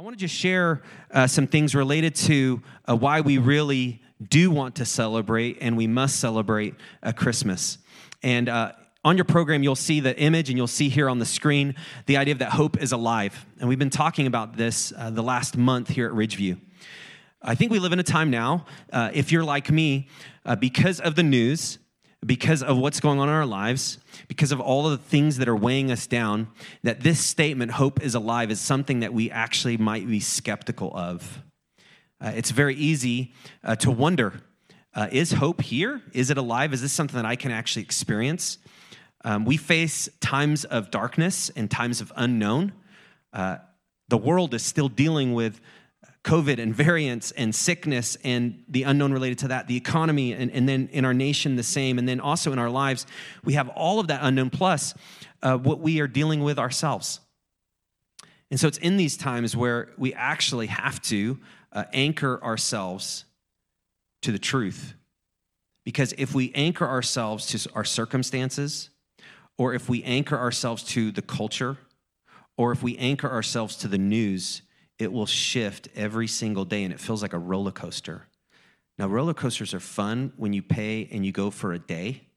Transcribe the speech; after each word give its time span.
I 0.00 0.02
want 0.02 0.16
to 0.16 0.18
just 0.18 0.34
share 0.34 0.80
uh, 1.10 1.26
some 1.26 1.46
things 1.46 1.74
related 1.74 2.14
to 2.14 2.62
uh, 2.88 2.96
why 2.96 3.20
we 3.20 3.36
really 3.36 4.00
do 4.30 4.50
want 4.50 4.76
to 4.76 4.86
celebrate 4.86 5.58
and 5.60 5.76
we 5.76 5.86
must 5.86 6.20
celebrate 6.20 6.74
uh, 7.02 7.12
Christmas. 7.12 7.76
And 8.22 8.48
uh, 8.48 8.72
on 9.04 9.18
your 9.18 9.26
program, 9.26 9.62
you'll 9.62 9.76
see 9.76 10.00
the 10.00 10.18
image 10.18 10.48
and 10.48 10.56
you'll 10.56 10.68
see 10.68 10.88
here 10.88 11.06
on 11.06 11.18
the 11.18 11.26
screen 11.26 11.74
the 12.06 12.16
idea 12.16 12.32
of 12.32 12.38
that 12.38 12.52
hope 12.52 12.80
is 12.82 12.92
alive. 12.92 13.44
And 13.58 13.68
we've 13.68 13.78
been 13.78 13.90
talking 13.90 14.26
about 14.26 14.56
this 14.56 14.90
uh, 14.96 15.10
the 15.10 15.22
last 15.22 15.58
month 15.58 15.88
here 15.88 16.06
at 16.06 16.14
Ridgeview. 16.14 16.58
I 17.42 17.54
think 17.54 17.70
we 17.70 17.78
live 17.78 17.92
in 17.92 17.98
a 17.98 18.02
time 18.02 18.30
now, 18.30 18.64
uh, 18.94 19.10
if 19.12 19.30
you're 19.30 19.44
like 19.44 19.70
me, 19.70 20.08
because 20.60 21.00
of 21.00 21.14
the 21.14 21.22
news, 21.22 21.78
because 22.24 22.62
of 22.62 22.76
what's 22.76 23.00
going 23.00 23.18
on 23.18 23.28
in 23.28 23.34
our 23.34 23.46
lives, 23.46 23.98
because 24.28 24.52
of 24.52 24.60
all 24.60 24.86
of 24.86 24.92
the 24.92 25.08
things 25.08 25.38
that 25.38 25.48
are 25.48 25.56
weighing 25.56 25.90
us 25.90 26.06
down, 26.06 26.48
that 26.82 27.00
this 27.00 27.18
statement, 27.18 27.72
hope 27.72 28.02
is 28.02 28.14
alive, 28.14 28.50
is 28.50 28.60
something 28.60 29.00
that 29.00 29.14
we 29.14 29.30
actually 29.30 29.76
might 29.76 30.06
be 30.06 30.20
skeptical 30.20 30.92
of. 30.94 31.42
Uh, 32.20 32.32
it's 32.34 32.50
very 32.50 32.74
easy 32.74 33.32
uh, 33.64 33.74
to 33.76 33.90
wonder 33.90 34.42
uh, 34.94 35.08
is 35.12 35.32
hope 35.32 35.60
here? 35.62 36.02
Is 36.12 36.30
it 36.30 36.36
alive? 36.38 36.72
Is 36.72 36.82
this 36.82 36.92
something 36.92 37.16
that 37.16 37.26
I 37.26 37.36
can 37.36 37.52
actually 37.52 37.82
experience? 37.82 38.58
Um, 39.24 39.44
we 39.44 39.56
face 39.56 40.08
times 40.20 40.64
of 40.64 40.90
darkness 40.90 41.50
and 41.50 41.70
times 41.70 42.00
of 42.00 42.12
unknown. 42.16 42.72
Uh, 43.32 43.58
the 44.08 44.18
world 44.18 44.54
is 44.54 44.64
still 44.64 44.88
dealing 44.88 45.32
with 45.34 45.60
COVID 46.24 46.58
and 46.58 46.74
variants 46.74 47.30
and 47.32 47.54
sickness 47.54 48.16
and 48.24 48.62
the 48.68 48.82
unknown 48.82 49.12
related 49.12 49.38
to 49.38 49.48
that, 49.48 49.68
the 49.68 49.76
economy, 49.76 50.32
and, 50.32 50.50
and 50.50 50.68
then 50.68 50.88
in 50.92 51.04
our 51.04 51.14
nation, 51.14 51.56
the 51.56 51.62
same. 51.62 51.98
And 51.98 52.06
then 52.06 52.20
also 52.20 52.52
in 52.52 52.58
our 52.58 52.68
lives, 52.68 53.06
we 53.42 53.54
have 53.54 53.68
all 53.70 54.00
of 54.00 54.08
that 54.08 54.20
unknown 54.22 54.50
plus 54.50 54.94
uh, 55.42 55.56
what 55.56 55.80
we 55.80 56.00
are 56.00 56.06
dealing 56.06 56.42
with 56.42 56.58
ourselves. 56.58 57.20
And 58.50 58.60
so 58.60 58.68
it's 58.68 58.78
in 58.78 58.96
these 58.96 59.16
times 59.16 59.56
where 59.56 59.90
we 59.96 60.12
actually 60.12 60.66
have 60.66 61.00
to 61.02 61.38
uh, 61.72 61.84
anchor 61.92 62.42
ourselves 62.42 63.24
to 64.22 64.32
the 64.32 64.38
truth. 64.38 64.94
Because 65.84 66.12
if 66.18 66.34
we 66.34 66.52
anchor 66.54 66.86
ourselves 66.86 67.46
to 67.46 67.70
our 67.74 67.84
circumstances, 67.84 68.90
or 69.56 69.72
if 69.72 69.88
we 69.88 70.02
anchor 70.02 70.38
ourselves 70.38 70.82
to 70.82 71.10
the 71.10 71.22
culture, 71.22 71.78
or 72.58 72.72
if 72.72 72.82
we 72.82 72.96
anchor 72.98 73.30
ourselves 73.30 73.76
to 73.76 73.88
the 73.88 73.98
news, 73.98 74.62
it 75.00 75.12
will 75.12 75.26
shift 75.26 75.88
every 75.96 76.26
single 76.26 76.64
day 76.64 76.84
and 76.84 76.92
it 76.92 77.00
feels 77.00 77.22
like 77.22 77.32
a 77.32 77.38
roller 77.38 77.72
coaster. 77.72 78.26
Now, 78.98 79.06
roller 79.08 79.32
coasters 79.32 79.72
are 79.72 79.80
fun 79.80 80.32
when 80.36 80.52
you 80.52 80.62
pay 80.62 81.08
and 81.10 81.24
you 81.24 81.32
go 81.32 81.50
for 81.50 81.72
a 81.72 81.78
day, 81.78 82.28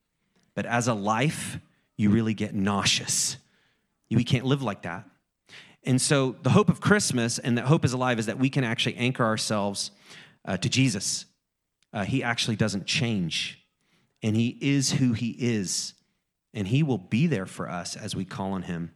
but 0.56 0.66
as 0.66 0.88
a 0.88 0.94
life, 0.94 1.60
you 1.98 2.10
really 2.10 2.34
get 2.34 2.56
nauseous. 2.56 3.38
We 4.10 4.24
can't 4.24 4.46
live 4.46 4.62
like 4.62 4.84
that. 4.84 5.06
And 5.84 6.00
so, 6.00 6.36
the 6.44 6.52
hope 6.52 6.70
of 6.70 6.80
Christmas 6.80 7.40
and 7.40 7.58
that 7.58 7.66
hope 7.66 7.84
is 7.84 7.92
alive 7.92 8.20
is 8.20 8.28
that 8.28 8.40
we 8.40 8.50
can 8.50 8.64
actually 8.64 8.96
anchor 8.96 9.26
ourselves 9.26 9.92
uh, 10.46 10.56
to 10.58 10.70
Jesus. 10.70 11.26
Uh, 11.92 12.06
he 12.06 12.24
actually 12.24 12.56
doesn't 12.56 12.86
change, 12.86 13.60
and 14.22 14.36
He 14.36 14.58
is 14.62 14.94
who 14.94 15.14
He 15.14 15.36
is, 15.40 15.94
and 16.54 16.68
He 16.68 16.82
will 16.82 16.98
be 16.98 17.28
there 17.28 17.46
for 17.46 17.70
us 17.70 17.96
as 17.96 18.16
we 18.16 18.26
call 18.26 18.54
on 18.54 18.64
Him. 18.64 18.94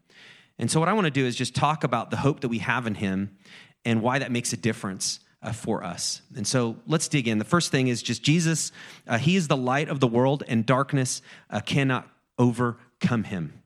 And 0.59 0.71
so, 0.71 0.79
what 0.79 0.89
I 0.89 0.93
want 0.93 1.05
to 1.05 1.11
do 1.11 1.25
is 1.25 1.35
just 1.35 1.55
talk 1.55 1.83
about 1.83 2.11
the 2.11 2.17
hope 2.17 2.41
that 2.41 2.49
we 2.49 2.59
have 2.59 2.87
in 2.87 2.95
Him 2.95 3.37
and 3.85 4.01
why 4.01 4.19
that 4.19 4.31
makes 4.31 4.53
a 4.53 4.57
difference 4.57 5.19
uh, 5.41 5.51
for 5.51 5.83
us. 5.83 6.21
And 6.35 6.47
so, 6.47 6.77
let's 6.87 7.07
dig 7.07 7.27
in. 7.27 7.37
The 7.37 7.45
first 7.45 7.71
thing 7.71 7.87
is 7.87 8.01
just 8.01 8.23
Jesus, 8.23 8.71
uh, 9.07 9.17
He 9.17 9.35
is 9.35 9.47
the 9.47 9.57
light 9.57 9.89
of 9.89 9.99
the 9.99 10.07
world, 10.07 10.43
and 10.47 10.65
darkness 10.65 11.21
uh, 11.49 11.59
cannot 11.59 12.07
overcome 12.37 13.23
Him. 13.23 13.61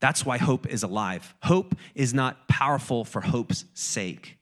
That's 0.00 0.26
why 0.26 0.38
hope 0.38 0.66
is 0.66 0.82
alive. 0.82 1.34
Hope 1.44 1.74
is 1.94 2.12
not 2.12 2.48
powerful 2.48 3.04
for 3.04 3.22
hope's 3.22 3.64
sake. 3.72 4.38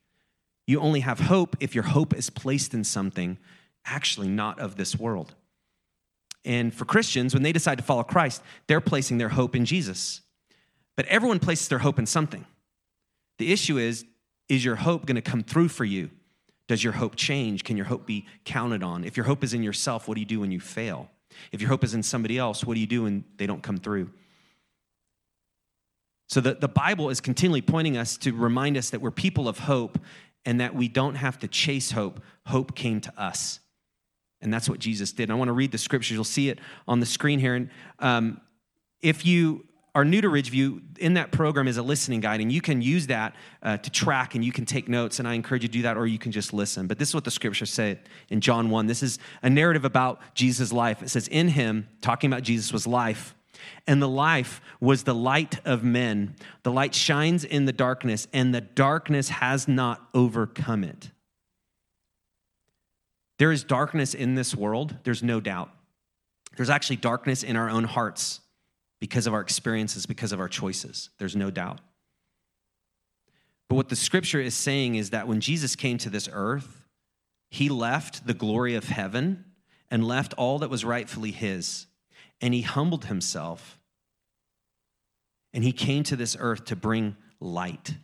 You 0.66 0.80
only 0.80 1.00
have 1.00 1.20
hope 1.20 1.56
if 1.60 1.74
your 1.74 1.84
hope 1.84 2.14
is 2.14 2.30
placed 2.30 2.74
in 2.74 2.82
something 2.82 3.38
actually 3.84 4.28
not 4.28 4.58
of 4.58 4.76
this 4.76 4.96
world. 4.96 5.34
And 6.44 6.74
for 6.74 6.84
Christians, 6.84 7.34
when 7.34 7.42
they 7.42 7.52
decide 7.52 7.78
to 7.78 7.84
follow 7.84 8.02
Christ, 8.02 8.42
they're 8.66 8.80
placing 8.80 9.18
their 9.18 9.28
hope 9.28 9.54
in 9.54 9.64
Jesus. 9.64 10.21
But 10.96 11.06
everyone 11.06 11.38
places 11.38 11.68
their 11.68 11.78
hope 11.78 11.98
in 11.98 12.06
something. 12.06 12.44
The 13.38 13.52
issue 13.52 13.78
is 13.78 14.04
is 14.48 14.64
your 14.64 14.76
hope 14.76 15.06
going 15.06 15.16
to 15.16 15.22
come 15.22 15.42
through 15.42 15.68
for 15.68 15.84
you? 15.84 16.10
Does 16.68 16.84
your 16.84 16.92
hope 16.92 17.16
change? 17.16 17.64
Can 17.64 17.76
your 17.76 17.86
hope 17.86 18.06
be 18.06 18.26
counted 18.44 18.82
on? 18.82 19.04
If 19.04 19.16
your 19.16 19.24
hope 19.24 19.42
is 19.42 19.54
in 19.54 19.62
yourself, 19.62 20.06
what 20.06 20.14
do 20.14 20.20
you 20.20 20.26
do 20.26 20.40
when 20.40 20.50
you 20.50 20.60
fail? 20.60 21.10
If 21.52 21.60
your 21.60 21.68
hope 21.68 21.84
is 21.84 21.94
in 21.94 22.02
somebody 22.02 22.38
else, 22.38 22.64
what 22.64 22.74
do 22.74 22.80
you 22.80 22.86
do 22.86 23.04
when 23.04 23.24
they 23.36 23.46
don't 23.46 23.62
come 23.62 23.78
through? 23.78 24.10
So 26.28 26.40
the, 26.40 26.54
the 26.54 26.68
Bible 26.68 27.10
is 27.10 27.20
continually 27.20 27.62
pointing 27.62 27.96
us 27.96 28.16
to 28.18 28.32
remind 28.32 28.76
us 28.76 28.90
that 28.90 29.00
we're 29.00 29.10
people 29.10 29.48
of 29.48 29.58
hope 29.58 29.98
and 30.44 30.60
that 30.60 30.74
we 30.74 30.88
don't 30.88 31.14
have 31.14 31.38
to 31.40 31.48
chase 31.48 31.90
hope. 31.90 32.20
Hope 32.46 32.74
came 32.74 33.00
to 33.02 33.20
us. 33.20 33.60
And 34.40 34.52
that's 34.52 34.68
what 34.68 34.78
Jesus 34.78 35.12
did. 35.12 35.24
And 35.24 35.32
I 35.32 35.36
want 35.36 35.48
to 35.48 35.52
read 35.52 35.72
the 35.72 35.78
scriptures. 35.78 36.12
You'll 36.12 36.24
see 36.24 36.48
it 36.48 36.58
on 36.88 37.00
the 37.00 37.06
screen 37.06 37.38
here. 37.38 37.54
And 37.54 37.70
um, 37.98 38.40
if 39.00 39.24
you 39.24 39.66
are 39.94 40.04
new 40.04 40.22
to 40.22 40.28
Ridgeview, 40.28 40.98
in 40.98 41.14
that 41.14 41.32
program 41.32 41.68
is 41.68 41.76
a 41.76 41.82
listening 41.82 42.20
guide, 42.20 42.40
and 42.40 42.50
you 42.50 42.62
can 42.62 42.80
use 42.80 43.08
that 43.08 43.34
uh, 43.62 43.76
to 43.76 43.90
track 43.90 44.34
and 44.34 44.42
you 44.42 44.50
can 44.50 44.64
take 44.64 44.88
notes. 44.88 45.18
And 45.18 45.28
I 45.28 45.34
encourage 45.34 45.62
you 45.62 45.68
to 45.68 45.72
do 45.72 45.82
that, 45.82 45.98
or 45.98 46.06
you 46.06 46.18
can 46.18 46.32
just 46.32 46.54
listen. 46.54 46.86
But 46.86 46.98
this 46.98 47.08
is 47.08 47.14
what 47.14 47.24
the 47.24 47.30
scriptures 47.30 47.70
say 47.70 47.98
in 48.30 48.40
John 48.40 48.70
1. 48.70 48.86
This 48.86 49.02
is 49.02 49.18
a 49.42 49.50
narrative 49.50 49.84
about 49.84 50.20
Jesus' 50.34 50.72
life. 50.72 51.02
It 51.02 51.10
says, 51.10 51.28
In 51.28 51.48
him, 51.48 51.88
talking 52.00 52.32
about 52.32 52.42
Jesus, 52.42 52.72
was 52.72 52.86
life. 52.86 53.34
And 53.86 54.00
the 54.00 54.08
life 54.08 54.60
was 54.80 55.02
the 55.02 55.14
light 55.14 55.60
of 55.66 55.84
men. 55.84 56.36
The 56.62 56.72
light 56.72 56.94
shines 56.94 57.44
in 57.44 57.66
the 57.66 57.72
darkness, 57.72 58.26
and 58.32 58.54
the 58.54 58.62
darkness 58.62 59.28
has 59.28 59.68
not 59.68 60.08
overcome 60.14 60.84
it. 60.84 61.10
There 63.38 63.52
is 63.52 63.62
darkness 63.62 64.14
in 64.14 64.36
this 64.36 64.54
world, 64.54 64.96
there's 65.04 65.22
no 65.22 65.40
doubt. 65.40 65.70
There's 66.56 66.70
actually 66.70 66.96
darkness 66.96 67.42
in 67.42 67.56
our 67.56 67.68
own 67.68 67.84
hearts 67.84 68.40
because 69.02 69.26
of 69.26 69.34
our 69.34 69.40
experiences, 69.40 70.06
because 70.06 70.30
of 70.30 70.38
our 70.38 70.46
choices. 70.46 71.10
There's 71.18 71.34
no 71.34 71.50
doubt. 71.50 71.80
But 73.68 73.74
what 73.74 73.88
the 73.88 73.96
scripture 73.96 74.40
is 74.40 74.54
saying 74.54 74.94
is 74.94 75.10
that 75.10 75.26
when 75.26 75.40
Jesus 75.40 75.74
came 75.74 75.98
to 75.98 76.08
this 76.08 76.28
earth, 76.32 76.84
he 77.50 77.68
left 77.68 78.28
the 78.28 78.32
glory 78.32 78.76
of 78.76 78.84
heaven 78.84 79.44
and 79.90 80.06
left 80.06 80.34
all 80.34 80.60
that 80.60 80.70
was 80.70 80.84
rightfully 80.84 81.32
his. 81.32 81.86
And 82.40 82.54
he 82.54 82.62
humbled 82.62 83.06
himself. 83.06 83.76
And 85.52 85.64
he 85.64 85.72
came 85.72 86.04
to 86.04 86.14
this 86.14 86.36
earth 86.38 86.66
to 86.66 86.76
bring 86.76 87.16
light. 87.40 87.96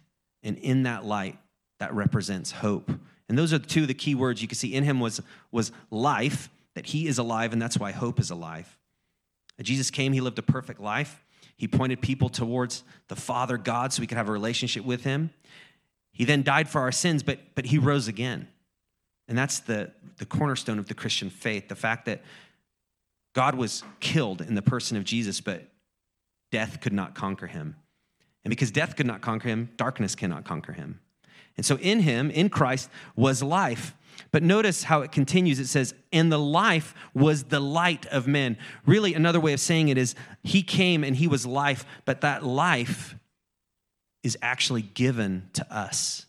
And 0.42 0.58
in 0.58 0.82
that 0.82 1.04
light, 1.04 1.38
that 1.78 1.94
represents 1.94 2.50
hope. 2.50 2.90
And 3.28 3.38
those 3.38 3.52
are 3.52 3.60
two 3.60 3.82
of 3.82 3.88
the 3.88 3.94
key 3.94 4.16
words 4.16 4.42
you 4.42 4.48
can 4.48 4.58
see 4.58 4.74
in 4.74 4.82
him 4.82 4.98
was, 4.98 5.22
was 5.52 5.70
life, 5.92 6.50
that 6.74 6.86
he 6.86 7.06
is 7.06 7.18
alive, 7.18 7.52
and 7.52 7.62
that's 7.62 7.78
why 7.78 7.92
hope 7.92 8.18
is 8.18 8.30
alive. 8.30 8.77
Jesus 9.64 9.90
came, 9.90 10.12
he 10.12 10.20
lived 10.20 10.38
a 10.38 10.42
perfect 10.42 10.80
life. 10.80 11.24
He 11.56 11.66
pointed 11.66 12.00
people 12.00 12.28
towards 12.28 12.84
the 13.08 13.16
Father 13.16 13.58
God 13.58 13.92
so 13.92 14.00
we 14.00 14.06
could 14.06 14.18
have 14.18 14.28
a 14.28 14.32
relationship 14.32 14.84
with 14.84 15.04
him. 15.04 15.30
He 16.12 16.24
then 16.24 16.42
died 16.42 16.68
for 16.68 16.80
our 16.80 16.92
sins, 16.92 17.22
but, 17.22 17.40
but 17.54 17.66
he 17.66 17.78
rose 17.78 18.08
again. 18.08 18.48
And 19.26 19.36
that's 19.36 19.60
the, 19.60 19.92
the 20.16 20.26
cornerstone 20.26 20.78
of 20.78 20.86
the 20.86 20.94
Christian 20.94 21.30
faith 21.30 21.68
the 21.68 21.76
fact 21.76 22.06
that 22.06 22.22
God 23.34 23.54
was 23.54 23.84
killed 24.00 24.40
in 24.40 24.54
the 24.54 24.62
person 24.62 24.96
of 24.96 25.04
Jesus, 25.04 25.40
but 25.40 25.62
death 26.50 26.80
could 26.80 26.92
not 26.92 27.14
conquer 27.14 27.46
him. 27.46 27.76
And 28.44 28.50
because 28.50 28.70
death 28.70 28.96
could 28.96 29.06
not 29.06 29.20
conquer 29.20 29.48
him, 29.48 29.70
darkness 29.76 30.14
cannot 30.14 30.44
conquer 30.44 30.72
him. 30.72 31.00
And 31.56 31.66
so 31.66 31.76
in 31.78 32.00
him, 32.00 32.30
in 32.30 32.48
Christ, 32.48 32.88
was 33.16 33.42
life. 33.42 33.94
But 34.30 34.42
notice 34.42 34.82
how 34.82 35.02
it 35.02 35.12
continues. 35.12 35.58
It 35.58 35.68
says, 35.68 35.94
and 36.12 36.30
the 36.30 36.38
life 36.38 36.94
was 37.14 37.44
the 37.44 37.60
light 37.60 38.06
of 38.06 38.26
men. 38.26 38.58
Really, 38.84 39.14
another 39.14 39.40
way 39.40 39.52
of 39.52 39.60
saying 39.60 39.88
it 39.88 39.98
is, 39.98 40.14
he 40.42 40.62
came 40.62 41.02
and 41.02 41.16
he 41.16 41.26
was 41.26 41.46
life, 41.46 41.86
but 42.04 42.20
that 42.20 42.44
life 42.44 43.16
is 44.22 44.36
actually 44.42 44.82
given 44.82 45.48
to 45.54 45.74
us. 45.74 46.26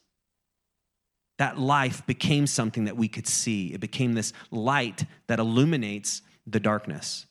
That 1.39 1.59
life 1.59 2.05
became 2.05 2.47
something 2.47 2.85
that 2.85 2.97
we 2.97 3.07
could 3.07 3.27
see. 3.27 3.73
It 3.73 3.79
became 3.79 4.13
this 4.13 4.33
light 4.51 5.05
that 5.27 5.39
illuminates 5.39 6.21
the 6.47 6.59
darkness. 6.59 7.25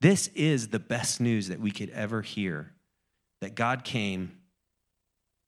This 0.00 0.28
is 0.28 0.68
the 0.68 0.78
best 0.78 1.20
news 1.20 1.48
that 1.48 1.60
we 1.60 1.70
could 1.70 1.90
ever 1.90 2.22
hear 2.22 2.72
that 3.40 3.54
God 3.54 3.84
came 3.84 4.38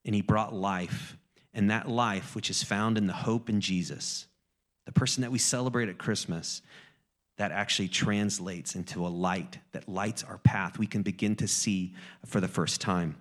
and 0.04 0.14
he 0.14 0.22
brought 0.22 0.54
life, 0.54 1.18
and 1.52 1.70
that 1.70 1.88
life, 1.88 2.34
which 2.34 2.48
is 2.48 2.62
found 2.62 2.96
in 2.96 3.06
the 3.06 3.12
hope 3.12 3.50
in 3.50 3.60
Jesus 3.60 4.26
the 4.90 4.98
person 4.98 5.20
that 5.20 5.30
we 5.30 5.38
celebrate 5.38 5.88
at 5.88 5.98
Christmas, 5.98 6.62
that 7.38 7.52
actually 7.52 7.86
translates 7.86 8.74
into 8.74 9.06
a 9.06 9.08
light 9.08 9.60
that 9.70 9.88
lights 9.88 10.24
our 10.24 10.38
path 10.38 10.80
we 10.80 10.86
can 10.88 11.02
begin 11.02 11.36
to 11.36 11.46
see 11.46 11.94
for 12.26 12.40
the 12.40 12.48
first 12.48 12.80
time. 12.80 13.14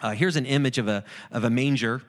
Uh, 0.00 0.12
here's 0.12 0.36
an 0.36 0.46
image 0.46 0.78
of 0.78 0.86
a, 0.86 1.02
of 1.32 1.42
a 1.42 1.50
manger, 1.50 2.02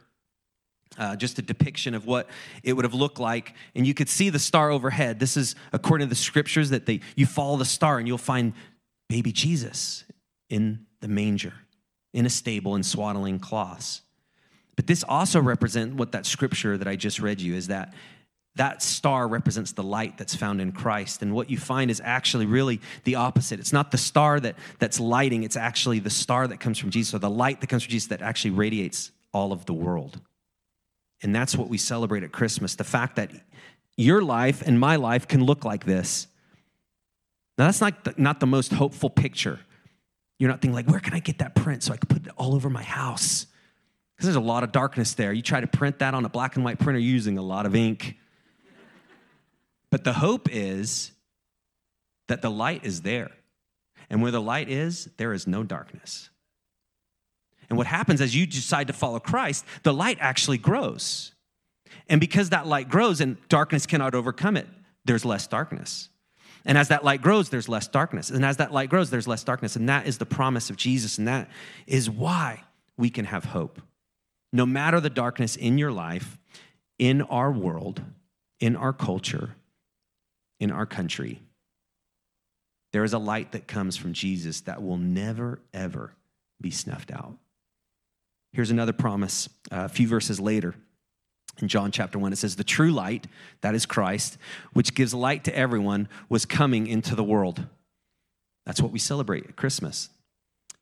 uh, 0.99 1.15
just 1.15 1.39
a 1.39 1.41
depiction 1.41 1.95
of 1.95 2.05
what 2.05 2.29
it 2.61 2.73
would 2.73 2.85
have 2.85 2.93
looked 2.93 3.17
like. 3.17 3.55
And 3.73 3.87
you 3.87 3.95
could 3.95 4.09
see 4.09 4.29
the 4.29 4.37
star 4.37 4.69
overhead. 4.69 5.19
This 5.19 5.37
is 5.37 5.55
according 5.71 6.05
to 6.05 6.09
the 6.09 6.15
scriptures 6.15 6.69
that 6.69 6.85
they, 6.85 6.99
you 7.15 7.25
follow 7.25 7.57
the 7.57 7.65
star 7.65 7.97
and 7.97 8.07
you'll 8.07 8.19
find 8.19 8.53
baby 9.09 9.31
Jesus 9.31 10.03
in 10.51 10.85
the 11.01 11.07
manger, 11.07 11.53
in 12.13 12.27
a 12.27 12.29
stable 12.29 12.75
in 12.75 12.83
swaddling 12.83 13.39
cloths. 13.39 14.03
But 14.75 14.85
this 14.85 15.03
also 15.03 15.41
represents 15.41 15.95
what 15.95 16.11
that 16.11 16.27
scripture 16.27 16.77
that 16.77 16.87
I 16.87 16.95
just 16.95 17.19
read 17.19 17.41
you 17.41 17.55
is 17.55 17.69
that 17.69 17.95
that 18.55 18.83
star 18.83 19.27
represents 19.27 19.71
the 19.71 19.83
light 19.83 20.17
that's 20.17 20.35
found 20.35 20.61
in 20.61 20.71
Christ. 20.71 21.21
And 21.21 21.33
what 21.33 21.49
you 21.49 21.57
find 21.57 21.89
is 21.89 22.01
actually 22.03 22.45
really 22.45 22.81
the 23.03 23.15
opposite. 23.15 23.59
It's 23.59 23.73
not 23.73 23.91
the 23.91 23.97
star 23.97 24.39
that, 24.39 24.55
that's 24.79 24.99
lighting, 24.99 25.43
it's 25.43 25.57
actually 25.57 25.99
the 25.99 26.11
star 26.11 26.47
that 26.47 26.59
comes 26.59 26.77
from 26.77 26.91
Jesus, 26.91 27.15
or 27.15 27.19
the 27.19 27.29
light 27.29 27.61
that 27.61 27.67
comes 27.67 27.83
from 27.83 27.91
Jesus 27.91 28.09
that 28.09 28.21
actually 28.21 28.51
radiates 28.51 29.11
all 29.33 29.51
of 29.51 29.65
the 29.65 29.73
world. 29.73 30.19
And 31.23 31.33
that's 31.33 31.55
what 31.55 31.69
we 31.69 31.77
celebrate 31.77 32.23
at 32.23 32.31
Christmas 32.31 32.75
the 32.75 32.83
fact 32.83 33.15
that 33.15 33.31
your 33.97 34.21
life 34.21 34.61
and 34.65 34.79
my 34.79 34.97
life 34.97 35.27
can 35.27 35.43
look 35.43 35.65
like 35.65 35.85
this. 35.85 36.27
Now, 37.57 37.65
that's 37.65 37.81
not 37.81 38.03
the, 38.03 38.13
not 38.17 38.39
the 38.39 38.47
most 38.47 38.73
hopeful 38.73 39.09
picture. 39.09 39.59
You're 40.39 40.49
not 40.49 40.61
thinking, 40.61 40.75
like, 40.75 40.87
where 40.87 40.99
can 40.99 41.13
I 41.13 41.19
get 41.19 41.39
that 41.39 41.55
print 41.55 41.83
so 41.83 41.93
I 41.93 41.97
can 41.97 42.07
put 42.07 42.25
it 42.25 42.33
all 42.35 42.55
over 42.55 42.69
my 42.69 42.83
house? 42.83 43.45
Because 44.15 44.25
there's 44.25 44.35
a 44.35 44.41
lot 44.41 44.63
of 44.63 44.71
darkness 44.71 45.13
there. 45.13 45.31
You 45.31 45.41
try 45.41 45.61
to 45.61 45.67
print 45.67 45.99
that 45.99 46.13
on 46.13 46.25
a 46.25 46.29
black 46.29 46.55
and 46.55 46.65
white 46.65 46.79
printer 46.79 46.99
using 46.99 47.37
a 47.37 47.41
lot 47.41 47.65
of 47.65 47.75
ink. 47.75 48.17
But 49.93 50.05
the 50.05 50.13
hope 50.13 50.49
is 50.51 51.11
that 52.27 52.41
the 52.41 52.49
light 52.49 52.83
is 52.83 53.03
there. 53.03 53.29
And 54.09 54.23
where 54.23 54.31
the 54.31 54.41
light 54.41 54.67
is, 54.67 55.07
there 55.17 55.33
is 55.33 55.45
no 55.45 55.61
darkness. 55.61 56.31
And 57.69 57.77
what 57.77 57.85
happens 57.85 58.19
as 58.19 58.35
you 58.35 58.47
decide 58.47 58.87
to 58.87 58.93
follow 58.93 59.19
Christ, 59.19 59.63
the 59.83 59.93
light 59.93 60.17
actually 60.19 60.57
grows. 60.57 61.33
And 62.09 62.19
because 62.19 62.49
that 62.49 62.65
light 62.65 62.89
grows 62.89 63.21
and 63.21 63.37
darkness 63.49 63.85
cannot 63.85 64.15
overcome 64.15 64.57
it, 64.57 64.67
there's 65.05 65.25
less 65.25 65.45
darkness. 65.45 66.09
And 66.65 66.75
as 66.75 66.87
that 66.87 67.03
light 67.03 67.21
grows, 67.21 67.51
there's 67.51 67.69
less 67.69 67.87
darkness. 67.87 68.31
And 68.31 68.43
as 68.43 68.57
that 68.57 68.73
light 68.73 68.89
grows, 68.89 69.11
there's 69.11 69.27
less 69.27 69.43
darkness. 69.43 69.75
And 69.75 69.87
that 69.89 70.07
is 70.07 70.17
the 70.17 70.25
promise 70.25 70.71
of 70.71 70.75
Jesus. 70.75 71.19
And 71.19 71.27
that 71.27 71.51
is 71.85 72.09
why 72.09 72.63
we 72.97 73.11
can 73.11 73.25
have 73.25 73.45
hope. 73.45 73.79
No 74.51 74.65
matter 74.65 74.99
the 74.99 75.11
darkness 75.11 75.55
in 75.55 75.77
your 75.77 75.91
life, 75.91 76.39
in 76.97 77.21
our 77.21 77.51
world, 77.51 78.01
in 78.59 78.75
our 78.75 78.91
culture, 78.91 79.55
in 80.63 80.71
our 80.71 80.85
country, 80.85 81.41
there 82.93 83.03
is 83.03 83.11
a 83.11 83.19
light 83.19 83.51
that 83.51 83.67
comes 83.67 83.97
from 83.97 84.13
Jesus 84.13 84.61
that 84.61 84.81
will 84.81 84.97
never, 84.97 85.59
ever 85.73 86.13
be 86.61 86.71
snuffed 86.71 87.11
out. 87.11 87.35
Here's 88.53 88.71
another 88.71 88.93
promise 88.93 89.49
uh, 89.71 89.83
a 89.85 89.89
few 89.89 90.07
verses 90.07 90.39
later. 90.39 90.73
In 91.61 91.67
John 91.67 91.91
chapter 91.91 92.17
1, 92.17 92.31
it 92.31 92.37
says, 92.37 92.55
The 92.55 92.63
true 92.63 92.91
light, 92.91 93.27
that 93.59 93.75
is 93.75 93.85
Christ, 93.85 94.37
which 94.71 94.95
gives 94.95 95.13
light 95.13 95.43
to 95.43 95.55
everyone, 95.55 96.07
was 96.29 96.45
coming 96.45 96.87
into 96.87 97.13
the 97.13 97.25
world. 97.25 97.65
That's 98.65 98.81
what 98.81 98.93
we 98.93 98.99
celebrate 98.99 99.45
at 99.45 99.57
Christmas. 99.57 100.09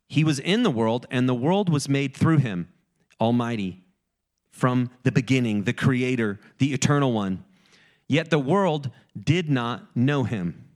He 0.07 0.23
was 0.23 0.37
in 0.37 0.61
the 0.61 0.69
world, 0.69 1.07
and 1.09 1.27
the 1.27 1.33
world 1.33 1.69
was 1.69 1.89
made 1.89 2.15
through 2.15 2.37
him, 2.37 2.69
Almighty, 3.19 3.81
from 4.51 4.91
the 5.01 5.11
beginning, 5.11 5.63
the 5.63 5.73
Creator, 5.73 6.39
the 6.59 6.71
Eternal 6.71 7.13
One. 7.13 7.45
Yet 8.11 8.29
the 8.29 8.39
world 8.39 8.91
did 9.19 9.49
not 9.49 9.95
know 9.95 10.23
him. 10.23 10.67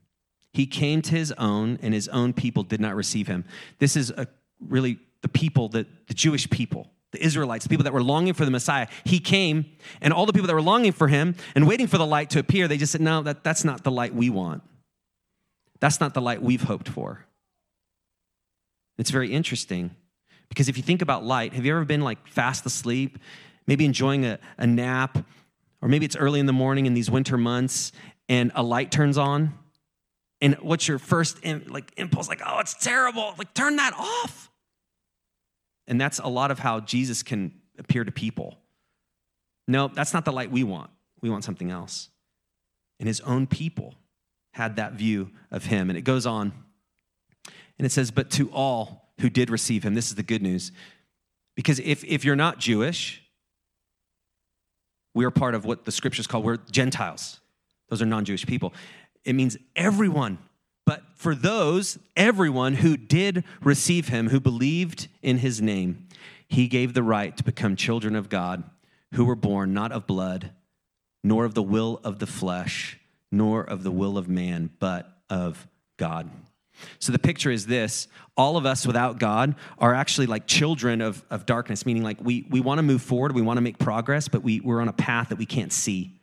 He 0.53 0.65
came 0.65 1.01
to 1.03 1.11
his 1.11 1.31
own, 1.33 1.79
and 1.81 1.93
his 1.93 2.07
own 2.07 2.33
people 2.33 2.63
did 2.63 2.79
not 2.79 2.95
receive 2.95 3.27
him. 3.27 3.43
This 3.79 3.95
is 3.95 4.09
a, 4.11 4.27
really 4.65 4.99
the 5.21 5.27
people, 5.27 5.69
that, 5.69 5.87
the 6.07 6.13
Jewish 6.13 6.49
people, 6.49 6.89
the 7.11 7.23
Israelites, 7.23 7.65
the 7.65 7.69
people 7.69 7.83
that 7.83 7.93
were 7.93 8.03
longing 8.03 8.33
for 8.33 8.45
the 8.45 8.51
Messiah. 8.51 8.87
He 9.03 9.19
came, 9.19 9.65
and 10.01 10.13
all 10.13 10.25
the 10.25 10.33
people 10.33 10.47
that 10.47 10.53
were 10.53 10.61
longing 10.61 10.91
for 10.91 11.07
him 11.07 11.35
and 11.55 11.67
waiting 11.67 11.87
for 11.87 11.97
the 11.97 12.05
light 12.05 12.29
to 12.31 12.39
appear, 12.39 12.67
they 12.67 12.77
just 12.77 12.91
said, 12.91 13.01
No, 13.01 13.21
that, 13.23 13.43
that's 13.43 13.63
not 13.63 13.83
the 13.83 13.91
light 13.91 14.15
we 14.15 14.29
want. 14.29 14.63
That's 15.79 15.99
not 15.99 16.13
the 16.13 16.21
light 16.21 16.41
we've 16.41 16.63
hoped 16.63 16.87
for. 16.87 17.25
It's 18.97 19.11
very 19.11 19.31
interesting 19.31 19.91
because 20.47 20.69
if 20.69 20.77
you 20.77 20.83
think 20.83 21.01
about 21.01 21.25
light, 21.25 21.53
have 21.53 21.65
you 21.65 21.71
ever 21.73 21.85
been 21.85 22.01
like 22.01 22.27
fast 22.27 22.65
asleep, 22.65 23.19
maybe 23.67 23.83
enjoying 23.83 24.25
a, 24.25 24.39
a 24.57 24.65
nap, 24.65 25.17
or 25.81 25.89
maybe 25.89 26.05
it's 26.05 26.15
early 26.15 26.39
in 26.39 26.45
the 26.45 26.53
morning 26.53 26.85
in 26.85 26.93
these 26.93 27.11
winter 27.11 27.37
months 27.37 27.91
and 28.29 28.51
a 28.55 28.63
light 28.63 28.91
turns 28.91 29.17
on 29.17 29.53
and 30.41 30.55
what's 30.55 30.87
your 30.87 30.99
first 30.99 31.43
like 31.45 31.91
impulse? 31.97 32.27
Like 32.27 32.41
oh 32.45 32.59
it's 32.59 32.73
terrible. 32.73 33.33
Like 33.37 33.53
turn 33.53 33.77
that 33.77 33.93
off. 33.97 34.51
And 35.87 36.01
that's 36.01 36.19
a 36.19 36.27
lot 36.27 36.51
of 36.51 36.59
how 36.59 36.79
jesus 36.79 37.23
can 37.23 37.53
appear 37.77 38.03
to 38.03 38.11
people. 38.11 38.57
No 39.67 39.87
that's 39.87 40.13
not 40.13 40.25
the 40.25 40.31
light 40.31 40.51
we 40.51 40.63
want. 40.63 40.89
We 41.21 41.29
want 41.29 41.43
something 41.43 41.71
else. 41.71 42.09
And 42.99 43.07
his 43.07 43.21
own 43.21 43.47
people 43.47 43.95
had 44.53 44.77
that 44.77 44.93
view 44.93 45.31
of 45.51 45.65
him. 45.65 45.89
And 45.89 45.97
it 45.97 46.03
goes 46.03 46.25
on 46.25 46.53
and 47.77 47.85
it 47.85 47.91
says 47.91 48.11
but 48.11 48.29
to 48.31 48.49
all 48.51 49.11
who 49.19 49.29
did 49.29 49.49
receive 49.49 49.83
him 49.83 49.93
this 49.93 50.07
is 50.07 50.15
the 50.15 50.23
good 50.23 50.41
news 50.41 50.71
because 51.55 51.79
if, 51.79 52.03
if 52.03 52.25
you're 52.25 52.35
not 52.35 52.57
jewish 52.57 53.25
we 55.15 55.25
are 55.25 55.31
part 55.31 55.55
of 55.55 55.65
what 55.65 55.85
the 55.85 55.91
scriptures 55.91 56.27
call 56.27 56.43
we're 56.43 56.57
Gentiles. 56.57 57.39
Those 57.89 58.01
are 58.01 58.05
non 58.05 58.25
Jewish 58.25 58.45
people. 58.45 58.73
It 59.23 59.33
means 59.33 59.57
everyone. 59.75 60.37
But 60.85 61.03
for 61.15 61.33
those, 61.33 61.97
everyone 62.15 62.75
who 62.75 62.95
did 62.95 63.43
receive 63.61 64.09
him, 64.09 64.29
who 64.29 64.39
believed 64.39 65.07
in 65.23 65.39
his 65.39 65.61
name, 65.61 66.07
he 66.47 66.67
gave 66.67 66.93
the 66.93 67.03
right 67.03 67.35
to 67.37 67.43
become 67.43 67.75
children 67.75 68.15
of 68.15 68.29
God, 68.29 68.63
who 69.13 69.25
were 69.25 69.35
born 69.35 69.73
not 69.73 69.91
of 69.91 70.05
blood, 70.05 70.51
nor 71.23 71.43
of 71.43 71.55
the 71.55 71.63
will 71.63 71.99
of 72.03 72.19
the 72.19 72.27
flesh, 72.27 72.99
nor 73.31 73.63
of 73.63 73.81
the 73.83 73.91
will 73.91 74.17
of 74.17 74.29
man, 74.29 74.69
but 74.79 75.09
of 75.27 75.67
God. 75.97 76.29
So 76.99 77.11
the 77.11 77.19
picture 77.19 77.49
is 77.49 77.65
this 77.65 78.07
all 78.37 78.57
of 78.57 78.65
us 78.65 78.85
without 78.85 79.17
God 79.17 79.55
are 79.79 79.93
actually 79.93 80.27
like 80.27 80.45
children 80.45 81.01
of, 81.01 81.23
of 81.29 81.45
darkness, 81.45 81.85
meaning 81.85 82.03
like 82.03 82.17
we, 82.21 82.45
we 82.49 82.59
want 82.59 82.79
to 82.79 82.83
move 82.83 83.01
forward, 83.01 83.33
we 83.33 83.41
want 83.41 83.57
to 83.57 83.61
make 83.61 83.79
progress, 83.79 84.27
but 84.27 84.43
we, 84.43 84.59
we're 84.59 84.81
on 84.81 84.89
a 84.89 84.93
path 84.93 85.29
that 85.29 85.37
we 85.37 85.45
can't 85.45 85.71
see. 85.71 86.14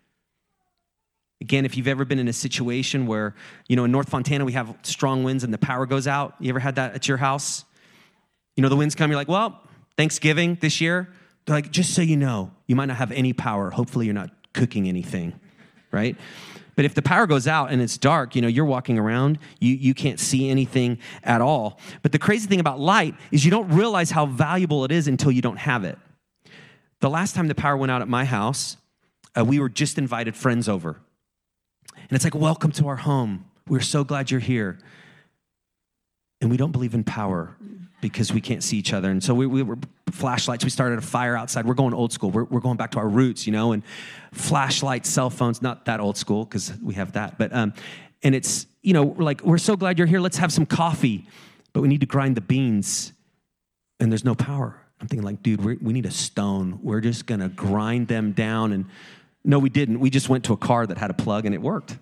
Again, 1.42 1.64
if 1.64 1.76
you've 1.76 1.88
ever 1.88 2.04
been 2.04 2.20
in 2.20 2.28
a 2.28 2.32
situation 2.32 3.04
where, 3.04 3.34
you 3.66 3.74
know, 3.74 3.82
in 3.82 3.90
North 3.90 4.08
Fontana 4.08 4.44
we 4.44 4.52
have 4.52 4.72
strong 4.82 5.24
winds 5.24 5.42
and 5.42 5.52
the 5.52 5.58
power 5.58 5.86
goes 5.86 6.06
out, 6.06 6.36
you 6.38 6.50
ever 6.50 6.60
had 6.60 6.76
that 6.76 6.94
at 6.94 7.08
your 7.08 7.16
house? 7.16 7.64
You 8.54 8.62
know, 8.62 8.68
the 8.68 8.76
winds 8.76 8.94
come, 8.94 9.10
you're 9.10 9.16
like, 9.16 9.26
well, 9.26 9.60
Thanksgiving 9.96 10.56
this 10.60 10.80
year, 10.80 11.08
they're 11.44 11.56
like, 11.56 11.72
just 11.72 11.94
so 11.94 12.00
you 12.00 12.16
know, 12.16 12.52
you 12.68 12.76
might 12.76 12.86
not 12.86 12.98
have 12.98 13.10
any 13.10 13.32
power. 13.32 13.70
Hopefully 13.70 14.06
you're 14.06 14.14
not 14.14 14.30
cooking 14.52 14.86
anything, 14.86 15.32
right? 15.90 16.16
But 16.76 16.84
if 16.84 16.94
the 16.94 17.02
power 17.02 17.26
goes 17.26 17.48
out 17.48 17.72
and 17.72 17.82
it's 17.82 17.98
dark, 17.98 18.36
you 18.36 18.40
know, 18.40 18.46
you're 18.46 18.64
walking 18.64 19.00
around, 19.00 19.40
you, 19.58 19.74
you 19.74 19.94
can't 19.94 20.20
see 20.20 20.48
anything 20.48 20.98
at 21.24 21.40
all. 21.40 21.80
But 22.02 22.12
the 22.12 22.20
crazy 22.20 22.46
thing 22.46 22.60
about 22.60 22.78
light 22.78 23.16
is 23.32 23.44
you 23.44 23.50
don't 23.50 23.68
realize 23.68 24.12
how 24.12 24.26
valuable 24.26 24.84
it 24.84 24.92
is 24.92 25.08
until 25.08 25.32
you 25.32 25.42
don't 25.42 25.58
have 25.58 25.82
it. 25.82 25.98
The 27.00 27.10
last 27.10 27.34
time 27.34 27.48
the 27.48 27.56
power 27.56 27.76
went 27.76 27.90
out 27.90 28.00
at 28.00 28.06
my 28.06 28.24
house, 28.24 28.76
uh, 29.36 29.44
we 29.44 29.58
were 29.58 29.68
just 29.68 29.98
invited 29.98 30.36
friends 30.36 30.68
over. 30.68 31.00
And 32.02 32.12
it's 32.12 32.24
like, 32.24 32.34
welcome 32.34 32.72
to 32.72 32.88
our 32.88 32.96
home. 32.96 33.46
We're 33.68 33.80
so 33.80 34.04
glad 34.04 34.30
you're 34.30 34.40
here. 34.40 34.78
And 36.40 36.50
we 36.50 36.56
don't 36.56 36.72
believe 36.72 36.94
in 36.94 37.04
power 37.04 37.56
because 38.00 38.32
we 38.32 38.40
can't 38.40 38.62
see 38.62 38.76
each 38.76 38.92
other. 38.92 39.10
And 39.10 39.22
so 39.22 39.32
we, 39.32 39.46
we 39.46 39.62
were 39.62 39.78
flashlights. 40.10 40.64
We 40.64 40.70
started 40.70 40.98
a 40.98 41.02
fire 41.02 41.36
outside. 41.36 41.66
We're 41.66 41.74
going 41.74 41.94
old 41.94 42.12
school. 42.12 42.30
We're, 42.30 42.44
we're 42.44 42.60
going 42.60 42.76
back 42.76 42.90
to 42.92 42.98
our 42.98 43.08
roots, 43.08 43.46
you 43.46 43.52
know, 43.52 43.72
and 43.72 43.82
flashlights, 44.32 45.08
cell 45.08 45.30
phones, 45.30 45.62
not 45.62 45.84
that 45.84 46.00
old 46.00 46.16
school 46.16 46.44
because 46.44 46.72
we 46.82 46.94
have 46.94 47.12
that. 47.12 47.38
But, 47.38 47.52
um, 47.54 47.72
and 48.22 48.34
it's, 48.34 48.66
you 48.82 48.92
know, 48.92 49.04
we're 49.04 49.24
like, 49.24 49.42
we're 49.42 49.58
so 49.58 49.76
glad 49.76 49.98
you're 49.98 50.08
here. 50.08 50.20
Let's 50.20 50.38
have 50.38 50.52
some 50.52 50.66
coffee. 50.66 51.26
But 51.72 51.80
we 51.80 51.88
need 51.88 52.00
to 52.00 52.06
grind 52.06 52.36
the 52.36 52.42
beans 52.42 53.12
and 54.00 54.10
there's 54.10 54.24
no 54.24 54.34
power. 54.34 54.80
I'm 55.00 55.06
thinking, 55.06 55.24
like, 55.24 55.42
dude, 55.42 55.64
we 55.64 55.92
need 55.92 56.06
a 56.06 56.10
stone. 56.10 56.80
We're 56.82 57.00
just 57.00 57.26
going 57.26 57.40
to 57.40 57.48
grind 57.48 58.08
them 58.08 58.32
down. 58.32 58.72
And 58.72 58.86
no, 59.44 59.58
we 59.58 59.68
didn't. 59.68 60.00
We 60.00 60.10
just 60.10 60.28
went 60.28 60.44
to 60.44 60.52
a 60.52 60.56
car 60.56 60.86
that 60.86 60.98
had 60.98 61.10
a 61.10 61.14
plug 61.14 61.46
and 61.46 61.54
it 61.54 61.60
worked. 61.60 61.98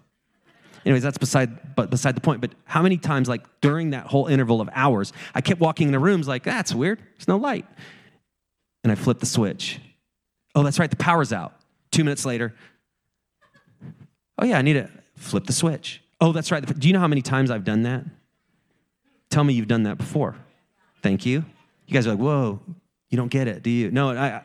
Anyways, 0.84 1.02
that's 1.02 1.18
beside 1.18 1.74
but 1.76 1.90
beside 1.90 2.16
the 2.16 2.20
point. 2.20 2.40
But 2.40 2.52
how 2.64 2.82
many 2.82 2.96
times, 2.96 3.28
like 3.28 3.44
during 3.60 3.90
that 3.90 4.06
whole 4.06 4.26
interval 4.26 4.60
of 4.60 4.68
hours, 4.72 5.12
I 5.34 5.40
kept 5.40 5.60
walking 5.60 5.88
in 5.88 5.92
the 5.92 5.98
rooms 5.98 6.26
like, 6.26 6.42
that's 6.42 6.74
weird. 6.74 6.98
There's 7.16 7.28
no 7.28 7.36
light. 7.36 7.66
And 8.82 8.90
I 8.90 8.94
flipped 8.94 9.20
the 9.20 9.26
switch. 9.26 9.78
Oh, 10.54 10.62
that's 10.62 10.78
right, 10.78 10.90
the 10.90 10.96
power's 10.96 11.32
out. 11.32 11.54
Two 11.90 12.04
minutes 12.04 12.24
later, 12.24 12.54
oh 14.38 14.44
yeah, 14.44 14.58
I 14.58 14.62
need 14.62 14.74
to 14.74 14.88
flip 15.16 15.44
the 15.44 15.52
switch. 15.52 16.02
Oh, 16.20 16.32
that's 16.32 16.50
right. 16.50 16.64
Do 16.78 16.88
you 16.88 16.94
know 16.94 17.00
how 17.00 17.08
many 17.08 17.22
times 17.22 17.50
I've 17.50 17.64
done 17.64 17.82
that? 17.82 18.04
Tell 19.28 19.44
me 19.44 19.54
you've 19.54 19.68
done 19.68 19.84
that 19.84 19.98
before. 19.98 20.36
Thank 21.02 21.24
you. 21.24 21.44
You 21.86 21.94
guys 21.94 22.06
are 22.06 22.10
like, 22.10 22.18
whoa, 22.18 22.60
you 23.08 23.16
don't 23.16 23.30
get 23.30 23.48
it, 23.48 23.62
do 23.62 23.70
you? 23.70 23.90
No, 23.90 24.10
I, 24.10 24.42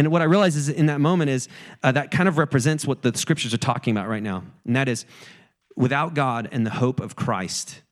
and 0.00 0.10
what 0.10 0.22
I 0.22 0.24
realize 0.24 0.56
is 0.56 0.68
in 0.68 0.86
that 0.86 1.00
moment 1.00 1.30
is 1.30 1.48
uh, 1.82 1.92
that 1.92 2.10
kind 2.10 2.28
of 2.28 2.38
represents 2.38 2.86
what 2.86 3.02
the 3.02 3.16
scriptures 3.16 3.52
are 3.52 3.58
talking 3.58 3.92
about 3.94 4.08
right 4.08 4.22
now. 4.22 4.44
And 4.64 4.74
that 4.74 4.88
is 4.88 5.04
without 5.76 6.14
God 6.14 6.48
and 6.50 6.66
the 6.66 6.70
hope 6.70 7.00
of 7.00 7.16
Christ, 7.16 7.82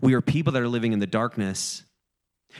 we 0.00 0.14
are 0.14 0.20
people 0.20 0.52
that 0.52 0.62
are 0.62 0.68
living 0.68 0.92
in 0.92 0.98
the 0.98 1.06
darkness 1.06 1.84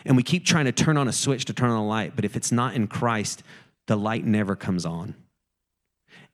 and 0.04 0.16
we 0.16 0.22
keep 0.22 0.44
trying 0.44 0.66
to 0.66 0.72
turn 0.72 0.96
on 0.96 1.08
a 1.08 1.12
switch 1.12 1.44
to 1.46 1.52
turn 1.52 1.70
on 1.70 1.78
a 1.78 1.86
light, 1.86 2.12
but 2.14 2.24
if 2.24 2.36
it's 2.36 2.52
not 2.52 2.74
in 2.74 2.86
Christ, 2.86 3.42
the 3.86 3.96
light 3.96 4.24
never 4.24 4.54
comes 4.56 4.84
on. 4.84 5.14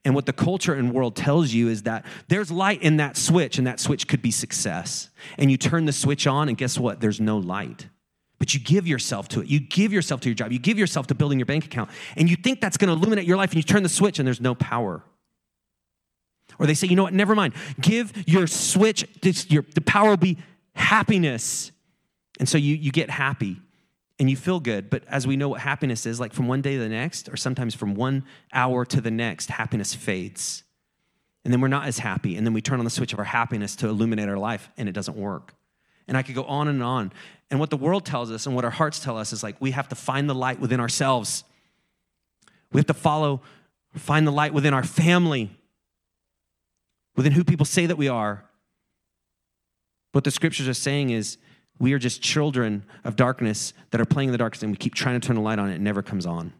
And 0.03 0.13
what 0.13 0.25
the 0.27 0.33
culture 0.33 0.73
and 0.73 0.93
world 0.93 1.15
tells 1.15 1.51
you 1.51 1.67
is 1.67 1.83
that 1.83 2.05
there's 2.27 2.51
light 2.51 2.81
in 2.83 2.97
that 2.97 3.17
switch, 3.17 3.57
and 3.57 3.65
that 3.65 3.79
switch 3.79 4.07
could 4.07 4.21
be 4.21 4.29
success. 4.29 5.09
And 5.37 5.49
you 5.49 5.57
turn 5.57 5.85
the 5.85 5.93
switch 5.93 6.27
on, 6.27 6.47
and 6.47 6.57
guess 6.57 6.77
what? 6.77 7.01
There's 7.01 7.19
no 7.19 7.37
light. 7.37 7.87
But 8.37 8.53
you 8.53 8.59
give 8.59 8.85
yourself 8.85 9.27
to 9.29 9.41
it. 9.41 9.47
You 9.47 9.59
give 9.59 9.93
yourself 9.93 10.21
to 10.21 10.29
your 10.29 10.35
job. 10.35 10.51
You 10.51 10.59
give 10.59 10.77
yourself 10.77 11.07
to 11.07 11.15
building 11.15 11.39
your 11.39 11.45
bank 11.45 11.65
account. 11.65 11.89
And 12.17 12.29
you 12.29 12.35
think 12.35 12.59
that's 12.59 12.77
going 12.77 12.89
to 12.89 12.93
illuminate 12.93 13.25
your 13.25 13.37
life, 13.37 13.51
and 13.51 13.57
you 13.57 13.63
turn 13.63 13.83
the 13.83 13.89
switch, 13.89 14.19
and 14.19 14.27
there's 14.27 14.41
no 14.41 14.55
power. 14.55 15.03
Or 16.59 16.65
they 16.65 16.73
say, 16.73 16.87
you 16.87 16.95
know 16.95 17.03
what, 17.03 17.13
never 17.13 17.35
mind. 17.35 17.53
Give 17.81 18.11
your 18.27 18.47
switch, 18.47 19.05
this, 19.21 19.49
your, 19.49 19.65
the 19.73 19.81
power 19.81 20.09
will 20.09 20.17
be 20.17 20.37
happiness. 20.73 21.71
And 22.39 22.47
so 22.47 22.57
you, 22.57 22.75
you 22.75 22.91
get 22.91 23.09
happy 23.09 23.57
and 24.19 24.29
you 24.29 24.35
feel 24.35 24.59
good. 24.59 24.89
But 24.89 25.03
as 25.07 25.27
we 25.27 25.35
know 25.35 25.49
what 25.49 25.61
happiness 25.61 26.05
is, 26.05 26.19
like 26.19 26.33
from 26.33 26.47
one 26.47 26.61
day 26.61 26.73
to 26.73 26.79
the 26.79 26.89
next, 26.89 27.29
or 27.29 27.35
sometimes 27.35 27.75
from 27.75 27.95
one 27.95 28.23
hour 28.53 28.85
to 28.85 29.01
the 29.01 29.11
next, 29.11 29.49
happiness 29.49 29.93
fades. 29.93 30.63
And 31.43 31.53
then 31.53 31.61
we're 31.61 31.67
not 31.67 31.87
as 31.87 31.99
happy. 31.99 32.37
And 32.37 32.45
then 32.45 32.53
we 32.53 32.61
turn 32.61 32.79
on 32.79 32.85
the 32.85 32.91
switch 32.91 33.13
of 33.13 33.19
our 33.19 33.25
happiness 33.25 33.75
to 33.77 33.87
illuminate 33.87 34.29
our 34.29 34.37
life, 34.37 34.69
and 34.77 34.87
it 34.87 34.93
doesn't 34.93 35.17
work. 35.17 35.53
And 36.07 36.17
I 36.17 36.23
could 36.23 36.35
go 36.35 36.43
on 36.43 36.67
and 36.67 36.83
on. 36.83 37.11
And 37.49 37.59
what 37.59 37.69
the 37.69 37.77
world 37.77 38.05
tells 38.05 38.31
us 38.31 38.45
and 38.45 38.55
what 38.55 38.65
our 38.65 38.71
hearts 38.71 38.99
tell 38.99 39.17
us 39.17 39.33
is 39.33 39.43
like 39.43 39.55
we 39.59 39.71
have 39.71 39.87
to 39.89 39.95
find 39.95 40.29
the 40.29 40.35
light 40.35 40.59
within 40.59 40.79
ourselves. 40.79 41.43
We 42.71 42.79
have 42.79 42.87
to 42.87 42.93
follow, 42.93 43.41
find 43.95 44.27
the 44.27 44.31
light 44.31 44.53
within 44.53 44.73
our 44.73 44.83
family, 44.83 45.51
within 47.15 47.31
who 47.31 47.43
people 47.43 47.65
say 47.65 47.85
that 47.85 47.97
we 47.97 48.07
are. 48.07 48.43
What 50.11 50.23
the 50.23 50.31
scriptures 50.31 50.67
are 50.67 50.73
saying 50.73 51.09
is 51.09 51.37
we 51.79 51.93
are 51.93 51.99
just 51.99 52.21
children 52.21 52.85
of 53.03 53.15
darkness 53.15 53.73
that 53.91 53.99
are 53.99 54.05
playing 54.05 54.29
in 54.29 54.31
the 54.31 54.37
darkness 54.37 54.63
and 54.63 54.71
we 54.71 54.77
keep 54.77 54.95
trying 54.95 55.19
to 55.19 55.25
turn 55.25 55.37
a 55.37 55.41
light 55.41 55.59
on 55.59 55.69
it, 55.69 55.75
it 55.75 55.81
never 55.81 56.01
comes 56.01 56.25
on. 56.25 56.53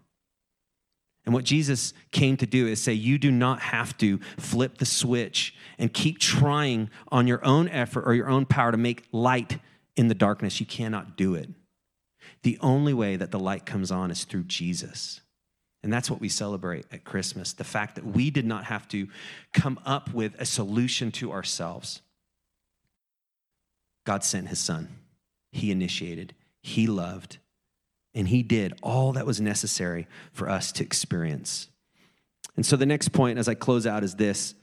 And 1.25 1.33
what 1.33 1.43
Jesus 1.43 1.93
came 2.11 2.37
to 2.37 2.45
do 2.45 2.67
is 2.67 2.81
say, 2.81 2.93
you 2.93 3.17
do 3.17 3.31
not 3.31 3.59
have 3.59 3.97
to 3.97 4.19
flip 4.37 4.77
the 4.77 4.85
switch 4.85 5.55
and 5.79 5.91
keep 5.91 6.19
trying 6.19 6.89
on 7.09 7.27
your 7.27 7.43
own 7.43 7.67
effort 7.69 8.03
or 8.05 8.13
your 8.13 8.29
own 8.29 8.45
power 8.45 8.71
to 8.71 8.77
make 8.77 9.07
light 9.11 9.59
in 9.95 10.07
the 10.07 10.13
darkness. 10.13 10.59
You 10.59 10.65
cannot 10.65 11.17
do 11.17 11.33
it. 11.33 11.49
The 12.43 12.59
only 12.61 12.93
way 12.93 13.15
that 13.15 13.31
the 13.31 13.39
light 13.39 13.65
comes 13.65 13.91
on 13.91 14.11
is 14.11 14.23
through 14.23 14.43
Jesus. 14.43 15.21
And 15.81 15.91
that's 15.91 16.09
what 16.09 16.21
we 16.21 16.29
celebrate 16.29 16.85
at 16.91 17.03
Christmas 17.03 17.53
the 17.53 17.63
fact 17.63 17.95
that 17.95 18.05
we 18.05 18.29
did 18.29 18.45
not 18.45 18.65
have 18.65 18.87
to 18.89 19.07
come 19.53 19.79
up 19.85 20.13
with 20.13 20.39
a 20.39 20.45
solution 20.45 21.11
to 21.13 21.31
ourselves. 21.31 22.01
God 24.05 24.23
sent 24.23 24.47
his 24.47 24.59
son, 24.59 24.89
he 25.51 25.71
initiated, 25.71 26.35
he 26.61 26.85
loved, 26.85 27.39
and 28.15 28.29
he 28.29 28.41
did 28.41 28.73
all 28.81 29.11
that 29.11 29.25
was 29.25 29.41
necessary 29.41 30.07
for 30.31 30.49
us 30.49 30.71
to 30.71 30.83
experience. 30.83 31.67
And 32.55 32.65
so 32.65 32.77
the 32.77 32.85
next 32.85 33.09
point 33.09 33.37
as 33.37 33.49
I 33.49 33.53
close 33.53 33.85
out 33.85 34.03
is 34.03 34.15
this 34.15 34.55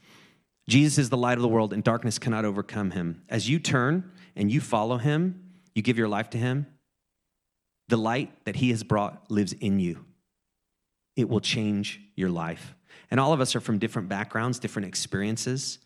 Jesus 0.67 0.97
is 0.97 1.09
the 1.09 1.17
light 1.17 1.37
of 1.37 1.41
the 1.41 1.47
world, 1.47 1.73
and 1.73 1.83
darkness 1.83 2.17
cannot 2.17 2.45
overcome 2.45 2.91
him. 2.91 3.21
As 3.29 3.49
you 3.49 3.59
turn 3.59 4.11
and 4.35 4.51
you 4.51 4.59
follow 4.59 4.97
him, 4.97 5.51
you 5.75 5.81
give 5.81 5.97
your 5.97 6.07
life 6.07 6.29
to 6.31 6.37
him, 6.37 6.65
the 7.89 7.97
light 7.97 8.31
that 8.45 8.55
he 8.55 8.69
has 8.71 8.83
brought 8.83 9.29
lives 9.29 9.53
in 9.53 9.79
you. 9.79 10.05
It 11.15 11.29
will 11.29 11.41
change 11.41 12.01
your 12.15 12.29
life. 12.29 12.75
And 13.11 13.19
all 13.19 13.33
of 13.33 13.41
us 13.41 13.55
are 13.55 13.59
from 13.59 13.77
different 13.77 14.09
backgrounds, 14.09 14.57
different 14.57 14.87
experiences, 14.87 15.79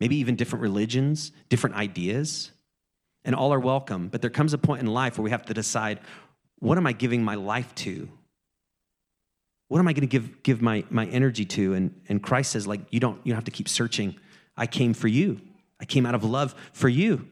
maybe 0.00 0.16
even 0.16 0.36
different 0.36 0.62
religions, 0.62 1.32
different 1.48 1.76
ideas, 1.76 2.50
and 3.24 3.34
all 3.34 3.52
are 3.52 3.60
welcome. 3.60 4.08
But 4.08 4.20
there 4.20 4.30
comes 4.30 4.52
a 4.52 4.58
point 4.58 4.82
in 4.82 4.86
life 4.88 5.16
where 5.16 5.24
we 5.24 5.30
have 5.30 5.46
to 5.46 5.54
decide 5.54 6.00
what 6.60 6.78
am 6.78 6.86
I 6.86 6.92
giving 6.92 7.22
my 7.22 7.34
life 7.34 7.74
to? 7.76 8.08
What 9.68 9.78
am 9.78 9.88
I 9.88 9.92
going 9.92 10.02
to 10.02 10.06
give, 10.06 10.42
give 10.42 10.62
my, 10.62 10.84
my 10.90 11.06
energy 11.06 11.44
to? 11.44 11.74
And, 11.74 12.00
and 12.08 12.22
Christ 12.22 12.52
says, 12.52 12.66
like, 12.66 12.80
you 12.90 13.00
don't, 13.00 13.20
you 13.24 13.32
don't 13.32 13.36
have 13.36 13.44
to 13.44 13.50
keep 13.50 13.68
searching. 13.68 14.16
I 14.56 14.66
came 14.66 14.94
for 14.94 15.08
you. 15.08 15.40
I 15.80 15.84
came 15.84 16.06
out 16.06 16.14
of 16.14 16.24
love 16.24 16.54
for 16.72 16.88
you 16.88 17.28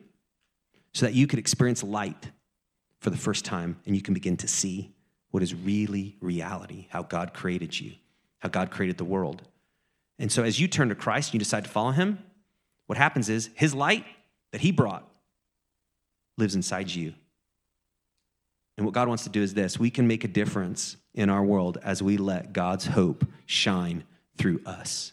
so 0.92 1.06
that 1.06 1.14
you 1.14 1.26
could 1.26 1.38
experience 1.38 1.82
light 1.82 2.30
for 3.00 3.10
the 3.10 3.16
first 3.16 3.44
time 3.44 3.78
and 3.86 3.96
you 3.96 4.02
can 4.02 4.14
begin 4.14 4.36
to 4.38 4.48
see 4.48 4.94
what 5.30 5.42
is 5.42 5.54
really 5.54 6.16
reality, 6.20 6.86
how 6.90 7.02
God 7.02 7.34
created 7.34 7.78
you, 7.78 7.92
how 8.38 8.48
God 8.48 8.70
created 8.70 8.96
the 8.96 9.04
world. 9.04 9.42
And 10.18 10.30
so 10.30 10.44
as 10.44 10.60
you 10.60 10.68
turn 10.68 10.88
to 10.88 10.94
Christ 10.94 11.28
and 11.28 11.34
you 11.34 11.38
decide 11.38 11.64
to 11.64 11.70
follow 11.70 11.90
him, 11.90 12.18
what 12.86 12.96
happens 12.96 13.28
is 13.28 13.50
his 13.54 13.74
light 13.74 14.04
that 14.52 14.60
he 14.60 14.70
brought 14.70 15.06
lives 16.38 16.54
inside 16.54 16.90
you. 16.90 17.14
And 18.76 18.84
what 18.84 18.94
God 18.94 19.08
wants 19.08 19.24
to 19.24 19.30
do 19.30 19.42
is 19.42 19.54
this 19.54 19.78
we 19.78 19.90
can 19.90 20.06
make 20.06 20.24
a 20.24 20.28
difference 20.28 20.96
in 21.14 21.30
our 21.30 21.42
world 21.42 21.78
as 21.82 22.02
we 22.02 22.16
let 22.16 22.52
God's 22.52 22.86
hope 22.86 23.24
shine 23.46 24.04
through 24.36 24.60
us. 24.66 25.12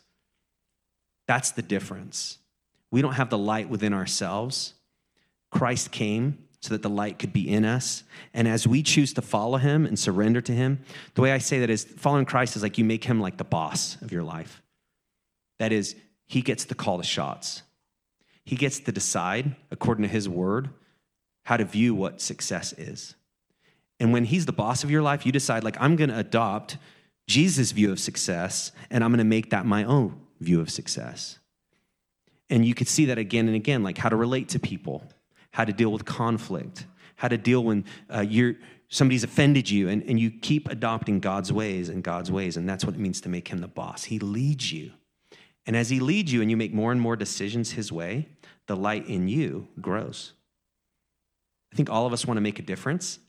That's 1.27 1.51
the 1.51 1.62
difference. 1.62 2.39
We 2.91 3.01
don't 3.01 3.13
have 3.13 3.29
the 3.29 3.38
light 3.38 3.70
within 3.70 3.93
ourselves. 3.93 4.74
Christ 5.50 5.91
came 5.91 6.39
so 6.60 6.74
that 6.74 6.82
the 6.82 6.89
light 6.89 7.20
could 7.20 7.34
be 7.34 7.50
in 7.50 7.65
us. 7.65 8.03
And 8.34 8.48
as 8.48 8.67
we 8.67 8.84
choose 8.84 9.13
to 9.13 9.22
follow 9.22 9.58
him 9.58 9.86
and 9.86 9.98
surrender 9.98 10.41
to 10.41 10.51
him, 10.51 10.79
the 11.15 11.22
way 11.22 11.32
I 11.32 11.38
say 11.38 11.60
that 11.60 11.70
is 11.70 11.84
following 11.84 12.25
Christ 12.25 12.55
is 12.55 12.63
like 12.63 12.77
you 12.77 12.86
make 12.86 13.03
him 13.03 13.20
like 13.20 13.38
the 13.38 13.43
boss 13.43 14.01
of 14.01 14.12
your 14.12 14.24
life. 14.24 14.62
That 15.60 15.72
is, 15.72 15.96
he 16.25 16.41
gets 16.41 16.65
to 16.65 16.75
call 16.75 16.98
the 16.98 17.03
shots. 17.03 17.63
He 18.46 18.55
gets 18.55 18.79
to 18.79 18.91
decide, 18.91 19.55
according 19.72 20.03
to 20.03 20.10
his 20.10 20.27
word, 20.27 20.70
how 21.43 21.58
to 21.58 21.65
view 21.65 21.96
what 21.96 22.22
success 22.22 22.74
is. 22.74 23.15
And 24.00 24.12
when 24.12 24.26
he's 24.26 24.46
the 24.46 24.54
boss 24.54 24.84
of 24.84 24.92
your 24.92 25.02
life, 25.02 25.26
you 25.26 25.32
decide, 25.32 25.64
like, 25.64 25.78
I'm 25.80 25.96
going 25.96 26.10
to 26.10 26.18
adopt 26.18 26.78
Jesus' 27.28 27.72
view 27.72 27.92
of 27.92 28.00
success 28.00 28.72
and 28.90 29.04
I'm 29.04 29.12
going 29.12 29.20
to 29.20 29.24
make 29.24 29.52
that 29.52 29.66
my 29.66 29.84
own 29.84 30.20
view 30.40 30.60
of 30.60 30.70
success. 30.70 31.40
And 32.50 32.66
you 32.66 32.74
could 32.74 32.88
see 32.88 33.06
that 33.06 33.18
again 33.18 33.48
and 33.48 33.56
again, 33.56 33.84
like 33.84 33.98
how 33.98 34.10
to 34.10 34.16
relate 34.16 34.50
to 34.50 34.60
people, 34.60 35.04
how 35.52 35.66
to 35.66 35.72
deal 35.72 35.92
with 35.92 36.06
conflict, 36.06 36.86
how 37.16 37.28
to 37.28 37.38
deal 37.38 37.64
when 37.64 37.86
uh, 38.14 38.22
you're, 38.22 38.56
somebody's 38.90 39.24
offended 39.24 39.70
you, 39.70 39.88
and, 39.88 40.04
and 40.04 40.20
you 40.20 40.30
keep 40.30 40.70
adopting 40.70 41.20
God's 41.20 41.54
ways 41.54 41.90
and 41.90 42.04
God's 42.04 42.32
ways. 42.32 42.58
And 42.58 42.68
that's 42.68 42.84
what 42.84 42.96
it 42.96 43.00
means 43.00 43.22
to 43.22 43.30
make 43.30 43.48
him 43.48 43.60
the 43.60 43.68
boss. 43.68 44.04
He 44.04 44.20
leads 44.20 44.72
you. 44.72 44.92
And 45.66 45.78
as 45.78 45.90
he 45.90 46.00
leads 46.00 46.34
you 46.34 46.42
and 46.42 46.52
you 46.52 46.58
make 46.58 46.74
more 46.74 46.92
and 46.92 47.00
more 47.00 47.16
decisions 47.16 47.72
his 47.72 47.92
way, 47.92 48.28
the 48.68 48.76
light 48.76 49.08
in 49.08 49.28
you 49.28 49.68
grows. 49.80 50.34
I 51.72 51.76
think 51.76 51.90
all 51.90 52.06
of 52.06 52.14
us 52.14 52.26
want 52.26 52.38
to 52.38 52.42
make 52.42 52.60
a 52.60 52.64
difference. 52.64 53.20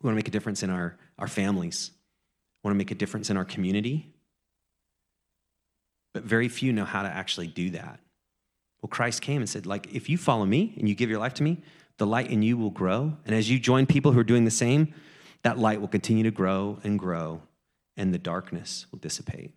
We 0.00 0.06
want 0.06 0.14
to 0.14 0.16
make 0.16 0.28
a 0.28 0.30
difference 0.30 0.62
in 0.62 0.70
our, 0.70 0.96
our 1.18 1.28
families. 1.28 1.90
We 2.62 2.68
want 2.68 2.74
to 2.74 2.78
make 2.78 2.90
a 2.90 2.94
difference 2.94 3.30
in 3.30 3.36
our 3.36 3.44
community. 3.44 4.12
But 6.14 6.24
very 6.24 6.48
few 6.48 6.72
know 6.72 6.84
how 6.84 7.02
to 7.02 7.08
actually 7.08 7.46
do 7.46 7.70
that. 7.70 8.00
Well, 8.80 8.88
Christ 8.88 9.22
came 9.22 9.42
and 9.42 9.48
said, 9.48 9.66
like, 9.66 9.94
if 9.94 10.08
you 10.08 10.16
follow 10.16 10.46
me 10.46 10.74
and 10.78 10.88
you 10.88 10.94
give 10.94 11.10
your 11.10 11.18
life 11.18 11.34
to 11.34 11.42
me, 11.42 11.62
the 11.98 12.06
light 12.06 12.30
in 12.30 12.42
you 12.42 12.56
will 12.56 12.70
grow. 12.70 13.16
And 13.26 13.34
as 13.34 13.50
you 13.50 13.58
join 13.58 13.86
people 13.86 14.12
who 14.12 14.20
are 14.20 14.24
doing 14.24 14.46
the 14.46 14.50
same, 14.50 14.94
that 15.42 15.58
light 15.58 15.80
will 15.80 15.88
continue 15.88 16.24
to 16.24 16.30
grow 16.30 16.78
and 16.82 16.98
grow, 16.98 17.42
and 17.96 18.12
the 18.12 18.18
darkness 18.18 18.86
will 18.90 18.98
dissipate. 18.98 19.52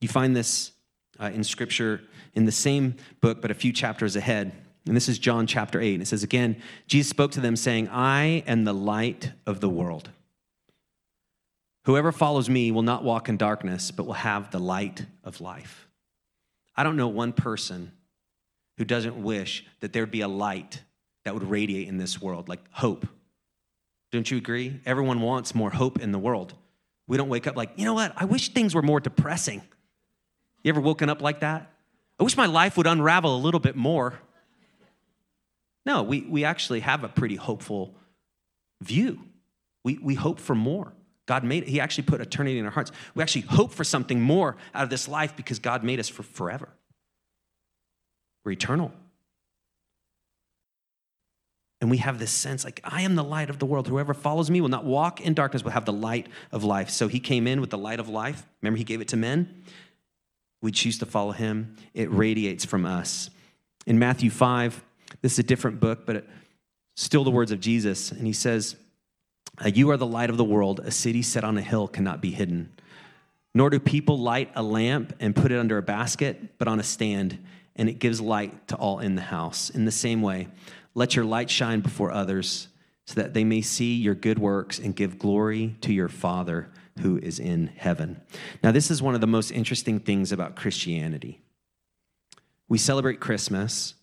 You 0.00 0.08
find 0.08 0.34
this 0.34 0.72
uh, 1.20 1.30
in 1.32 1.44
scripture 1.44 2.02
in 2.34 2.46
the 2.46 2.52
same 2.52 2.96
book, 3.20 3.42
but 3.42 3.50
a 3.50 3.54
few 3.54 3.72
chapters 3.72 4.16
ahead. 4.16 4.52
And 4.86 4.96
this 4.96 5.08
is 5.08 5.18
John 5.18 5.46
chapter 5.46 5.80
8. 5.80 5.94
And 5.94 6.02
it 6.02 6.06
says 6.06 6.22
again, 6.22 6.60
Jesus 6.86 7.10
spoke 7.10 7.30
to 7.32 7.40
them, 7.40 7.56
saying, 7.56 7.88
I 7.88 8.42
am 8.46 8.64
the 8.64 8.72
light 8.72 9.32
of 9.46 9.60
the 9.60 9.68
world. 9.68 10.10
Whoever 11.84 12.12
follows 12.12 12.48
me 12.48 12.70
will 12.70 12.82
not 12.82 13.04
walk 13.04 13.28
in 13.28 13.36
darkness, 13.36 13.90
but 13.90 14.06
will 14.06 14.12
have 14.14 14.50
the 14.50 14.58
light 14.58 15.06
of 15.24 15.40
life. 15.40 15.88
I 16.76 16.84
don't 16.84 16.96
know 16.96 17.08
one 17.08 17.32
person 17.32 17.92
who 18.78 18.84
doesn't 18.84 19.22
wish 19.22 19.64
that 19.80 19.92
there'd 19.92 20.10
be 20.10 20.20
a 20.20 20.28
light 20.28 20.82
that 21.24 21.34
would 21.34 21.44
radiate 21.44 21.88
in 21.88 21.98
this 21.98 22.20
world, 22.20 22.48
like 22.48 22.60
hope. 22.70 23.06
Don't 24.10 24.30
you 24.30 24.36
agree? 24.36 24.80
Everyone 24.84 25.20
wants 25.20 25.54
more 25.54 25.70
hope 25.70 26.00
in 26.00 26.12
the 26.12 26.18
world. 26.18 26.54
We 27.06 27.16
don't 27.16 27.28
wake 27.28 27.46
up 27.46 27.56
like, 27.56 27.70
you 27.76 27.84
know 27.84 27.94
what? 27.94 28.12
I 28.16 28.24
wish 28.24 28.48
things 28.50 28.74
were 28.74 28.82
more 28.82 29.00
depressing. 29.00 29.62
You 30.62 30.70
ever 30.70 30.80
woken 30.80 31.08
up 31.08 31.20
like 31.20 31.40
that? 31.40 31.70
I 32.18 32.24
wish 32.24 32.36
my 32.36 32.46
life 32.46 32.76
would 32.76 32.86
unravel 32.86 33.36
a 33.36 33.38
little 33.38 33.60
bit 33.60 33.74
more. 33.74 34.20
No, 35.84 36.02
we, 36.02 36.22
we 36.22 36.44
actually 36.44 36.80
have 36.80 37.04
a 37.04 37.08
pretty 37.08 37.36
hopeful 37.36 37.94
view. 38.80 39.20
We, 39.84 39.98
we 39.98 40.14
hope 40.14 40.38
for 40.38 40.54
more. 40.54 40.92
God 41.26 41.44
made. 41.44 41.64
He 41.64 41.80
actually 41.80 42.04
put 42.04 42.20
eternity 42.20 42.58
in 42.58 42.64
our 42.64 42.70
hearts. 42.70 42.92
We 43.14 43.22
actually 43.22 43.42
hope 43.42 43.72
for 43.72 43.84
something 43.84 44.20
more 44.20 44.56
out 44.74 44.84
of 44.84 44.90
this 44.90 45.08
life 45.08 45.36
because 45.36 45.58
God 45.58 45.84
made 45.84 46.00
us 46.00 46.08
for 46.08 46.22
forever. 46.22 46.68
We're 48.44 48.52
eternal. 48.52 48.92
And 51.80 51.90
we 51.90 51.96
have 51.96 52.20
this 52.20 52.30
sense 52.30 52.64
like, 52.64 52.80
I 52.84 53.02
am 53.02 53.16
the 53.16 53.24
light 53.24 53.50
of 53.50 53.58
the 53.58 53.66
world. 53.66 53.88
Whoever 53.88 54.14
follows 54.14 54.50
me 54.50 54.60
will 54.60 54.68
not 54.68 54.84
walk 54.84 55.20
in 55.20 55.34
darkness, 55.34 55.62
but 55.62 55.72
have 55.72 55.84
the 55.84 55.92
light 55.92 56.28
of 56.52 56.62
life. 56.62 56.90
So 56.90 57.08
he 57.08 57.18
came 57.18 57.48
in 57.48 57.60
with 57.60 57.70
the 57.70 57.78
light 57.78 57.98
of 57.98 58.08
life. 58.08 58.46
Remember, 58.60 58.78
he 58.78 58.84
gave 58.84 59.00
it 59.00 59.08
to 59.08 59.16
men. 59.16 59.64
We 60.60 60.70
choose 60.70 60.98
to 60.98 61.06
follow 61.06 61.32
him, 61.32 61.74
it 61.92 62.08
radiates 62.12 62.64
from 62.64 62.86
us. 62.86 63.30
In 63.84 63.98
Matthew 63.98 64.30
5, 64.30 64.84
this 65.22 65.32
is 65.32 65.38
a 65.38 65.44
different 65.44 65.80
book, 65.80 66.04
but 66.04 66.26
still 66.96 67.24
the 67.24 67.30
words 67.30 67.52
of 67.52 67.60
Jesus. 67.60 68.12
And 68.12 68.26
he 68.26 68.32
says, 68.32 68.76
uh, 69.64 69.68
You 69.68 69.90
are 69.90 69.96
the 69.96 70.06
light 70.06 70.30
of 70.30 70.36
the 70.36 70.44
world. 70.44 70.80
A 70.80 70.90
city 70.90 71.22
set 71.22 71.44
on 71.44 71.56
a 71.56 71.62
hill 71.62 71.88
cannot 71.88 72.20
be 72.20 72.30
hidden. 72.30 72.72
Nor 73.54 73.70
do 73.70 73.78
people 73.78 74.18
light 74.18 74.50
a 74.54 74.62
lamp 74.62 75.14
and 75.20 75.36
put 75.36 75.52
it 75.52 75.58
under 75.58 75.78
a 75.78 75.82
basket, 75.82 76.58
but 76.58 76.68
on 76.68 76.80
a 76.80 76.82
stand, 76.82 77.38
and 77.76 77.88
it 77.88 77.98
gives 77.98 78.20
light 78.20 78.68
to 78.68 78.76
all 78.76 78.98
in 78.98 79.14
the 79.14 79.22
house. 79.22 79.70
In 79.70 79.84
the 79.84 79.90
same 79.90 80.22
way, 80.22 80.48
let 80.94 81.16
your 81.16 81.24
light 81.24 81.50
shine 81.50 81.80
before 81.80 82.12
others 82.12 82.68
so 83.06 83.14
that 83.20 83.34
they 83.34 83.44
may 83.44 83.60
see 83.60 83.94
your 83.94 84.14
good 84.14 84.38
works 84.38 84.78
and 84.78 84.96
give 84.96 85.18
glory 85.18 85.76
to 85.82 85.92
your 85.92 86.08
Father 86.08 86.70
who 87.00 87.18
is 87.18 87.38
in 87.38 87.68
heaven. 87.76 88.20
Now, 88.62 88.72
this 88.72 88.90
is 88.90 89.02
one 89.02 89.14
of 89.14 89.20
the 89.20 89.26
most 89.26 89.50
interesting 89.50 90.00
things 90.00 90.32
about 90.32 90.56
Christianity. 90.56 91.40
We 92.68 92.78
celebrate 92.78 93.20
Christmas, 93.20 93.94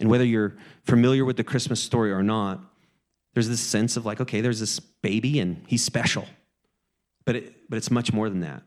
and 0.00 0.08
whether 0.08 0.24
you're 0.24 0.56
familiar 0.84 1.24
with 1.24 1.36
the 1.36 1.44
Christmas 1.44 1.82
story 1.82 2.12
or 2.12 2.22
not, 2.22 2.60
there's 3.34 3.48
this 3.48 3.60
sense 3.60 3.96
of 3.96 4.06
like, 4.06 4.20
okay, 4.20 4.40
there's 4.40 4.60
this 4.60 4.80
baby 4.80 5.40
and 5.40 5.62
he's 5.66 5.84
special. 5.84 6.26
But, 7.24 7.36
it, 7.36 7.68
but 7.68 7.76
it's 7.76 7.90
much 7.90 8.12
more 8.12 8.28
than 8.30 8.40
that. 8.40 8.62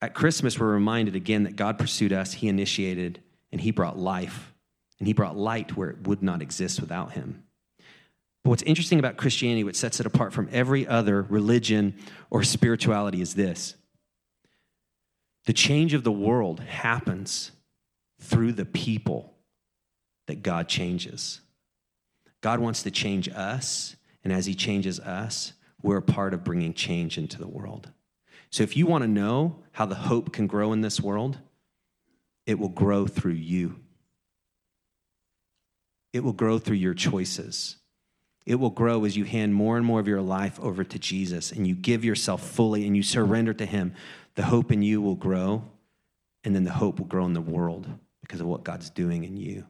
At 0.00 0.14
Christmas, 0.14 0.58
we're 0.58 0.72
reminded 0.72 1.16
again 1.16 1.44
that 1.44 1.56
God 1.56 1.78
pursued 1.78 2.12
us, 2.12 2.34
He 2.34 2.48
initiated, 2.48 3.22
and 3.50 3.60
He 3.60 3.70
brought 3.70 3.98
life, 3.98 4.52
and 4.98 5.08
He 5.08 5.14
brought 5.14 5.36
light 5.36 5.76
where 5.76 5.90
it 5.90 6.06
would 6.06 6.22
not 6.22 6.42
exist 6.42 6.80
without 6.80 7.12
Him. 7.12 7.44
But 8.44 8.50
what's 8.50 8.62
interesting 8.62 8.98
about 8.98 9.16
Christianity, 9.16 9.64
what 9.64 9.74
sets 9.74 9.98
it 9.98 10.06
apart 10.06 10.32
from 10.32 10.48
every 10.52 10.86
other 10.86 11.22
religion 11.22 11.94
or 12.30 12.42
spirituality, 12.42 13.20
is 13.20 13.34
this 13.34 13.74
the 15.46 15.52
change 15.52 15.94
of 15.94 16.04
the 16.04 16.12
world 16.12 16.60
happens 16.60 17.52
through 18.20 18.52
the 18.52 18.64
people 18.64 19.35
that 20.26 20.42
God 20.42 20.68
changes. 20.68 21.40
God 22.40 22.60
wants 22.60 22.82
to 22.82 22.90
change 22.90 23.28
us, 23.28 23.96
and 24.22 24.32
as 24.32 24.46
He 24.46 24.54
changes 24.54 25.00
us, 25.00 25.52
we're 25.82 25.96
a 25.96 26.02
part 26.02 26.34
of 26.34 26.44
bringing 26.44 26.74
change 26.74 27.18
into 27.18 27.38
the 27.38 27.48
world. 27.48 27.90
So 28.50 28.62
if 28.62 28.76
you 28.76 28.86
want 28.86 29.02
to 29.02 29.08
know 29.08 29.56
how 29.72 29.86
the 29.86 29.94
hope 29.94 30.32
can 30.32 30.46
grow 30.46 30.72
in 30.72 30.80
this 30.80 31.00
world, 31.00 31.38
it 32.46 32.58
will 32.58 32.68
grow 32.68 33.06
through 33.06 33.32
you. 33.32 33.80
It 36.12 36.20
will 36.20 36.32
grow 36.32 36.58
through 36.58 36.76
your 36.76 36.94
choices. 36.94 37.76
It 38.46 38.54
will 38.54 38.70
grow 38.70 39.04
as 39.04 39.16
you 39.16 39.24
hand 39.24 39.54
more 39.54 39.76
and 39.76 39.84
more 39.84 39.98
of 39.98 40.06
your 40.06 40.22
life 40.22 40.58
over 40.60 40.84
to 40.84 40.98
Jesus 40.98 41.50
and 41.50 41.66
you 41.66 41.74
give 41.74 42.04
yourself 42.04 42.48
fully 42.48 42.86
and 42.86 42.96
you 42.96 43.02
surrender 43.02 43.52
to 43.54 43.66
Him. 43.66 43.92
The 44.36 44.44
hope 44.44 44.70
in 44.70 44.82
you 44.82 45.02
will 45.02 45.16
grow, 45.16 45.64
and 46.44 46.54
then 46.54 46.64
the 46.64 46.72
hope 46.72 46.98
will 46.98 47.06
grow 47.06 47.26
in 47.26 47.32
the 47.32 47.40
world 47.40 47.88
because 48.20 48.40
of 48.40 48.46
what 48.46 48.64
God's 48.64 48.90
doing 48.90 49.24
in 49.24 49.36
you. 49.36 49.66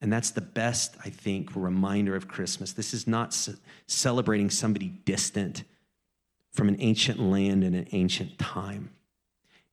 And 0.00 0.12
that's 0.12 0.30
the 0.30 0.42
best, 0.42 0.96
I 1.04 1.10
think, 1.10 1.56
reminder 1.56 2.14
of 2.16 2.28
Christmas. 2.28 2.72
This 2.72 2.92
is 2.92 3.06
not 3.06 3.32
ce- 3.32 3.56
celebrating 3.86 4.50
somebody 4.50 4.88
distant 4.88 5.64
from 6.52 6.68
an 6.68 6.76
ancient 6.80 7.18
land 7.18 7.64
and 7.64 7.74
an 7.74 7.88
ancient 7.92 8.38
time. 8.38 8.90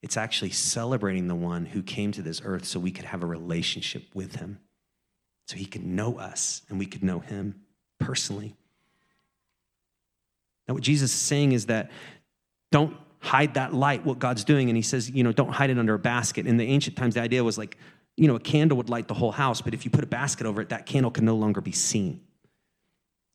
It's 0.02 0.18
actually 0.18 0.52
celebrating 0.52 1.28
the 1.28 1.36
one 1.36 1.66
who 1.66 1.82
came 1.82 2.12
to 2.14 2.22
this 2.22 2.42
earth 2.44 2.66
so 2.66 2.80
we 2.80 2.92
could 2.92 3.06
have 3.06 3.24
a 3.24 3.26
relationship 3.26 4.04
with 4.14 4.36
him, 4.36 4.60
so 5.48 5.56
he 5.56 5.66
could 5.66 5.86
know 5.86 6.18
us 6.18 6.62
and 6.70 6.78
we 6.78 6.86
could 6.86 7.04
know 7.04 7.20
him 7.20 7.62
personally. 8.00 8.56
Now, 10.68 10.74
what 10.74 10.84
Jesus 10.84 11.14
is 11.14 11.20
saying 11.20 11.52
is 11.52 11.68
that 11.68 11.92
don't 12.72 12.96
hide 13.20 13.54
that 13.54 13.74
light, 13.74 14.06
what 14.06 14.20
God's 14.20 14.44
doing. 14.44 14.70
And 14.70 14.76
he 14.76 14.82
says, 14.82 15.10
you 15.10 15.24
know, 15.24 15.32
don't 15.32 15.52
hide 15.52 15.70
it 15.70 15.80
under 15.80 15.94
a 15.94 16.00
basket. 16.00 16.46
In 16.48 16.58
the 16.58 16.66
ancient 16.66 16.98
times, 16.98 17.14
the 17.14 17.22
idea 17.22 17.44
was 17.44 17.58
like, 17.58 17.78
you 18.16 18.28
know, 18.28 18.36
a 18.36 18.40
candle 18.40 18.78
would 18.78 18.90
light 18.90 19.08
the 19.08 19.14
whole 19.14 19.32
house, 19.32 19.62
but 19.62 19.74
if 19.74 19.86
you 19.86 19.92
put 19.92 20.04
a 20.04 20.08
basket 20.08 20.46
over 20.46 20.62
it, 20.62 20.70
that 20.70 20.86
candle 20.86 21.12
can 21.12 21.26
no 21.26 21.36
longer 21.36 21.62
be 21.62 21.72
seen. 21.72 22.22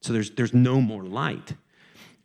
So 0.03 0.13
there's, 0.13 0.31
there's 0.31 0.55
no 0.55 0.81
more 0.81 1.03
light. 1.03 1.55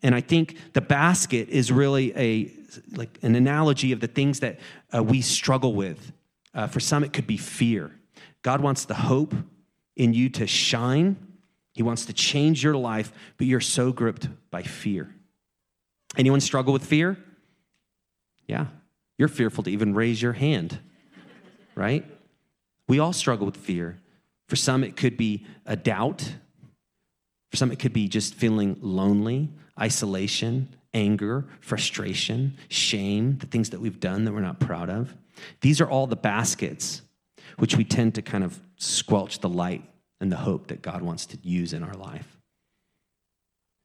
And 0.03 0.13
I 0.13 0.21
think 0.21 0.73
the 0.73 0.81
basket 0.81 1.49
is 1.49 1.71
really 1.71 2.15
a 2.15 2.51
like 2.95 3.19
an 3.21 3.35
analogy 3.35 3.91
of 3.91 3.99
the 3.99 4.07
things 4.07 4.39
that 4.39 4.59
uh, 4.93 5.03
we 5.03 5.21
struggle 5.21 5.73
with. 5.73 6.11
Uh, 6.53 6.67
for 6.67 6.79
some, 6.79 7.03
it 7.03 7.13
could 7.13 7.27
be 7.27 7.37
fear. 7.37 7.91
God 8.41 8.61
wants 8.61 8.85
the 8.85 8.93
hope 8.93 9.33
in 9.95 10.13
you 10.13 10.29
to 10.29 10.47
shine. 10.47 11.15
He 11.73 11.83
wants 11.83 12.05
to 12.05 12.13
change 12.13 12.63
your 12.63 12.75
life, 12.75 13.11
but 13.37 13.47
you're 13.47 13.61
so 13.61 13.91
gripped 13.91 14.27
by 14.51 14.63
fear. 14.63 15.13
Anyone 16.17 16.41
struggle 16.41 16.73
with 16.73 16.85
fear? 16.85 17.17
Yeah, 18.47 18.67
you're 19.17 19.29
fearful 19.29 19.63
to 19.63 19.71
even 19.71 19.93
raise 19.95 20.21
your 20.21 20.33
hand, 20.33 20.77
right? 21.75 22.05
We 22.87 22.99
all 22.99 23.13
struggle 23.13 23.45
with 23.45 23.57
fear. 23.57 23.99
For 24.49 24.55
some, 24.55 24.83
it 24.83 24.95
could 24.95 25.17
be 25.17 25.45
a 25.65 25.75
doubt. 25.75 26.33
For 27.51 27.57
some, 27.57 27.71
it 27.71 27.79
could 27.79 27.93
be 27.93 28.07
just 28.07 28.35
feeling 28.35 28.77
lonely, 28.81 29.49
isolation, 29.79 30.75
anger, 30.93 31.45
frustration, 31.61 32.57
shame, 32.69 33.37
the 33.37 33.47
things 33.47 33.71
that 33.71 33.79
we've 33.79 33.99
done 33.99 34.25
that 34.25 34.33
we're 34.33 34.41
not 34.41 34.59
proud 34.59 34.89
of. 34.89 35.15
These 35.61 35.81
are 35.81 35.89
all 35.89 36.07
the 36.07 36.15
baskets 36.15 37.01
which 37.57 37.75
we 37.75 37.83
tend 37.83 38.15
to 38.15 38.21
kind 38.21 38.43
of 38.43 38.59
squelch 38.77 39.39
the 39.39 39.49
light 39.49 39.83
and 40.19 40.31
the 40.31 40.37
hope 40.37 40.67
that 40.67 40.81
God 40.81 41.01
wants 41.01 41.25
to 41.27 41.37
use 41.41 41.73
in 41.73 41.83
our 41.83 41.93
life. 41.93 42.37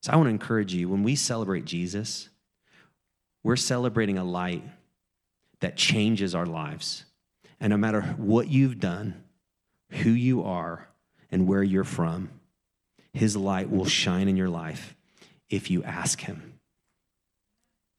So 0.03 0.13
I 0.13 0.17
want 0.17 0.27
to 0.27 0.31
encourage 0.31 0.73
you 0.73 0.89
when 0.89 1.03
we 1.03 1.17
celebrate 1.17 1.65
Jesus, 1.65 2.29
we're 3.43 3.57
celebrating 3.57 4.19
a 4.19 4.25
light 4.25 4.63
that 5.61 5.77
changes 5.77 6.35
our 6.35 6.47
lives. 6.47 7.05
And 7.61 7.71
no 7.71 7.77
matter 7.77 8.03
what 8.17 8.49
you've 8.49 8.79
done, 8.79 9.23
who 9.91 10.11
you 10.11 10.43
are, 10.45 10.89
and 11.31 11.47
where 11.47 11.63
you're 11.63 11.85
from, 11.85 12.31
his 13.13 13.37
light 13.37 13.71
will 13.71 13.85
shine 13.85 14.29
in 14.29 14.37
your 14.37 14.49
life 14.49 14.97
if 15.51 15.71
you 15.71 15.83
ask 15.83 16.21
him. 16.21 16.55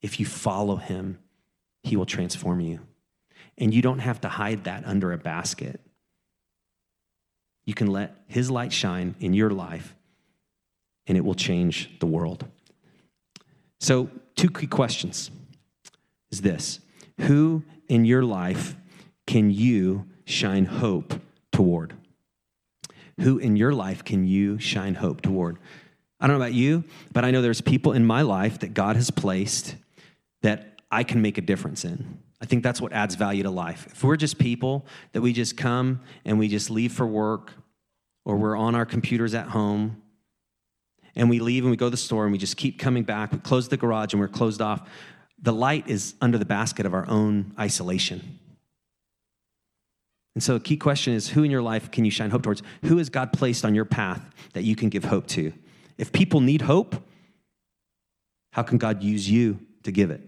If 0.02 0.18
you 0.18 0.26
follow 0.26 0.76
him, 0.76 1.18
he 1.82 1.96
will 1.96 2.06
transform 2.06 2.60
you. 2.60 2.80
And 3.58 3.74
you 3.74 3.82
don't 3.82 3.98
have 3.98 4.20
to 4.22 4.28
hide 4.28 4.64
that 4.64 4.84
under 4.86 5.12
a 5.12 5.18
basket. 5.18 5.80
You 7.64 7.74
can 7.74 7.88
let 7.88 8.16
his 8.26 8.50
light 8.50 8.72
shine 8.72 9.14
in 9.20 9.34
your 9.34 9.50
life, 9.50 9.94
and 11.06 11.16
it 11.18 11.24
will 11.24 11.34
change 11.34 11.98
the 12.00 12.06
world. 12.06 12.46
So, 13.78 14.10
two 14.36 14.50
key 14.50 14.66
questions 14.66 15.30
is 16.30 16.40
this 16.40 16.80
Who 17.22 17.62
in 17.88 18.04
your 18.04 18.22
life 18.22 18.76
can 19.30 19.48
you 19.48 20.06
shine 20.24 20.64
hope 20.64 21.14
toward? 21.52 21.94
Who 23.20 23.38
in 23.38 23.54
your 23.54 23.72
life 23.72 24.02
can 24.02 24.26
you 24.26 24.58
shine 24.58 24.96
hope 24.96 25.20
toward? 25.20 25.56
I 26.18 26.26
don't 26.26 26.36
know 26.36 26.42
about 26.42 26.52
you, 26.52 26.82
but 27.12 27.24
I 27.24 27.30
know 27.30 27.40
there's 27.40 27.60
people 27.60 27.92
in 27.92 28.04
my 28.04 28.22
life 28.22 28.58
that 28.58 28.74
God 28.74 28.96
has 28.96 29.12
placed 29.12 29.76
that 30.42 30.80
I 30.90 31.04
can 31.04 31.22
make 31.22 31.38
a 31.38 31.42
difference 31.42 31.84
in. 31.84 32.18
I 32.42 32.46
think 32.46 32.64
that's 32.64 32.80
what 32.80 32.92
adds 32.92 33.14
value 33.14 33.44
to 33.44 33.50
life. 33.50 33.86
If 33.92 34.02
we're 34.02 34.16
just 34.16 34.36
people 34.36 34.84
that 35.12 35.20
we 35.20 35.32
just 35.32 35.56
come 35.56 36.00
and 36.24 36.36
we 36.36 36.48
just 36.48 36.68
leave 36.68 36.92
for 36.92 37.06
work 37.06 37.52
or 38.24 38.36
we're 38.36 38.56
on 38.56 38.74
our 38.74 38.84
computers 38.84 39.32
at 39.32 39.46
home 39.46 40.02
and 41.14 41.30
we 41.30 41.38
leave 41.38 41.62
and 41.62 41.70
we 41.70 41.76
go 41.76 41.86
to 41.86 41.90
the 41.90 41.96
store 41.96 42.24
and 42.24 42.32
we 42.32 42.38
just 42.38 42.56
keep 42.56 42.80
coming 42.80 43.04
back, 43.04 43.30
we 43.30 43.38
close 43.38 43.68
the 43.68 43.76
garage 43.76 44.12
and 44.12 44.20
we're 44.20 44.26
closed 44.26 44.60
off, 44.60 44.88
the 45.40 45.52
light 45.52 45.86
is 45.86 46.16
under 46.20 46.36
the 46.36 46.44
basket 46.44 46.84
of 46.84 46.94
our 46.94 47.08
own 47.08 47.54
isolation. 47.60 48.39
And 50.34 50.42
so, 50.42 50.54
a 50.54 50.60
key 50.60 50.76
question 50.76 51.12
is 51.12 51.28
who 51.28 51.42
in 51.42 51.50
your 51.50 51.62
life 51.62 51.90
can 51.90 52.04
you 52.04 52.10
shine 52.10 52.30
hope 52.30 52.42
towards? 52.42 52.62
Who 52.84 52.98
has 52.98 53.08
God 53.08 53.32
placed 53.32 53.64
on 53.64 53.74
your 53.74 53.84
path 53.84 54.22
that 54.52 54.62
you 54.62 54.76
can 54.76 54.88
give 54.88 55.04
hope 55.04 55.26
to? 55.28 55.52
If 55.98 56.12
people 56.12 56.40
need 56.40 56.62
hope, 56.62 56.96
how 58.52 58.62
can 58.62 58.78
God 58.78 59.02
use 59.02 59.28
you 59.28 59.58
to 59.82 59.92
give 59.92 60.10
it? 60.10 60.22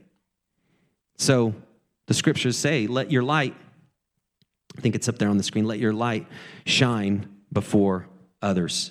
So, 1.18 1.54
the 2.06 2.14
scriptures 2.14 2.58
say, 2.58 2.88
let 2.88 3.12
your 3.12 3.22
light, 3.22 3.54
I 4.76 4.80
think 4.80 4.96
it's 4.96 5.08
up 5.08 5.18
there 5.18 5.28
on 5.28 5.36
the 5.36 5.42
screen, 5.44 5.66
let 5.66 5.78
your 5.78 5.92
light 5.92 6.26
shine 6.66 7.28
before 7.52 8.08
others. 8.40 8.90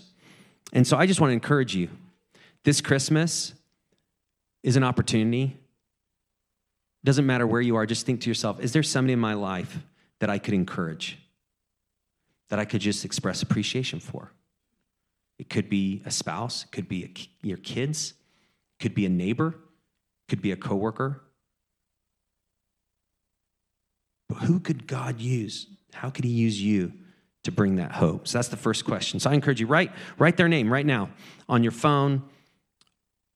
And 0.71 0.87
so, 0.87 0.95
I 0.95 1.07
just 1.07 1.19
want 1.19 1.31
to 1.31 1.33
encourage 1.33 1.75
you 1.75 1.89
this 2.63 2.79
Christmas 2.79 3.53
is 4.63 4.77
an 4.77 4.83
opportunity. 4.83 5.57
Doesn't 7.03 7.25
matter 7.25 7.45
where 7.45 7.61
you 7.61 7.75
are, 7.75 7.85
just 7.85 8.05
think 8.05 8.21
to 8.21 8.29
yourself, 8.29 8.61
is 8.61 8.71
there 8.71 8.83
somebody 8.83 9.13
in 9.13 9.19
my 9.19 9.33
life 9.33 9.79
that 10.21 10.29
I 10.29 10.37
could 10.37 10.53
encourage, 10.53 11.17
that 12.49 12.59
I 12.59 12.65
could 12.65 12.79
just 12.79 13.03
express 13.03 13.41
appreciation 13.41 13.99
for. 13.99 14.31
It 15.39 15.49
could 15.49 15.67
be 15.67 16.03
a 16.05 16.11
spouse, 16.11 16.63
it 16.63 16.71
could 16.71 16.87
be 16.87 17.03
a, 17.03 17.47
your 17.47 17.57
kids, 17.57 18.13
it 18.79 18.83
could 18.83 18.93
be 18.93 19.07
a 19.07 19.09
neighbor, 19.09 19.47
it 19.47 20.29
could 20.29 20.41
be 20.43 20.51
a 20.51 20.55
coworker. 20.55 21.23
But 24.29 24.43
who 24.43 24.59
could 24.59 24.85
God 24.85 25.19
use? 25.19 25.65
How 25.91 26.11
could 26.11 26.23
He 26.23 26.31
use 26.31 26.61
you 26.61 26.93
to 27.43 27.51
bring 27.51 27.77
that 27.77 27.91
hope? 27.91 28.27
So 28.27 28.37
that's 28.37 28.49
the 28.49 28.57
first 28.57 28.85
question. 28.85 29.19
So 29.19 29.31
I 29.31 29.33
encourage 29.33 29.59
you 29.59 29.65
write 29.65 29.91
write 30.19 30.37
their 30.37 30.47
name 30.47 30.71
right 30.71 30.85
now 30.85 31.09
on 31.49 31.63
your 31.63 31.71
phone, 31.71 32.21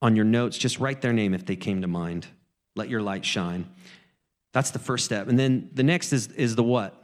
on 0.04 0.15
your 0.15 0.24
notes. 0.24 0.56
Just 0.56 0.80
write 0.80 1.02
their 1.02 1.13
name 1.13 1.34
if 1.34 1.48
they 1.48 1.56
came 1.56 1.82
to 1.82 1.88
mind. 1.88 2.28
Let 2.76 2.89
your 2.89 3.02
light 3.02 3.26
shine. 3.26 3.71
That's 4.56 4.72
the 4.72 4.80
first 4.80 5.04
step. 5.04 5.28
And 5.28 5.38
then 5.38 5.70
the 5.74 5.84
next 5.84 6.13
is, 6.13 6.28
is 6.28 6.56
the 6.56 6.63
what. 6.63 6.96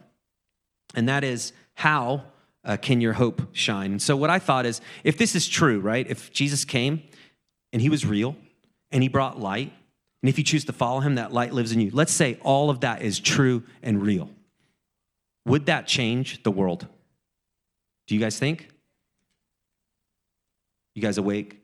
And 0.94 1.06
that 1.10 1.22
is 1.22 1.52
how 1.74 2.24
uh, 2.64 2.78
can 2.78 3.02
your 3.02 3.12
hope 3.12 3.42
shine? 3.52 3.90
And 3.90 4.00
so, 4.00 4.16
what 4.16 4.30
I 4.30 4.38
thought 4.38 4.64
is 4.64 4.80
if 5.04 5.18
this 5.18 5.34
is 5.34 5.46
true, 5.46 5.78
right? 5.78 6.08
If 6.08 6.32
Jesus 6.32 6.64
came 6.64 7.02
and 7.70 7.82
he 7.82 7.90
was 7.90 8.06
real 8.06 8.36
and 8.90 9.02
he 9.02 9.10
brought 9.10 9.38
light, 9.38 9.70
and 10.22 10.30
if 10.30 10.38
you 10.38 10.44
choose 10.44 10.64
to 10.64 10.72
follow 10.72 11.00
him, 11.00 11.16
that 11.16 11.30
light 11.30 11.52
lives 11.52 11.72
in 11.72 11.80
you. 11.82 11.90
Let's 11.92 12.14
say 12.14 12.38
all 12.40 12.70
of 12.70 12.80
that 12.80 13.02
is 13.02 13.20
true 13.20 13.64
and 13.82 14.00
real. 14.00 14.30
Would 15.44 15.66
that 15.66 15.86
change 15.86 16.42
the 16.44 16.50
world? 16.50 16.86
Do 18.06 18.14
you 18.14 18.20
guys 18.20 18.38
think? 18.38 18.70
You 20.94 21.02
guys 21.02 21.18
awake? 21.18 21.60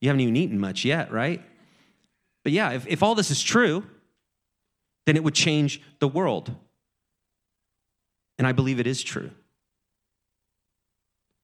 You 0.00 0.08
haven't 0.08 0.20
even 0.20 0.34
eaten 0.34 0.58
much 0.58 0.84
yet, 0.84 1.12
right? 1.12 1.44
But 2.42 2.52
yeah, 2.52 2.72
if, 2.72 2.88
if 2.88 3.04
all 3.04 3.14
this 3.14 3.30
is 3.30 3.40
true, 3.40 3.84
then 5.06 5.16
it 5.16 5.24
would 5.24 5.34
change 5.34 5.80
the 6.00 6.08
world. 6.08 6.54
And 8.38 8.46
I 8.46 8.52
believe 8.52 8.78
it 8.78 8.86
is 8.86 9.02
true. 9.02 9.30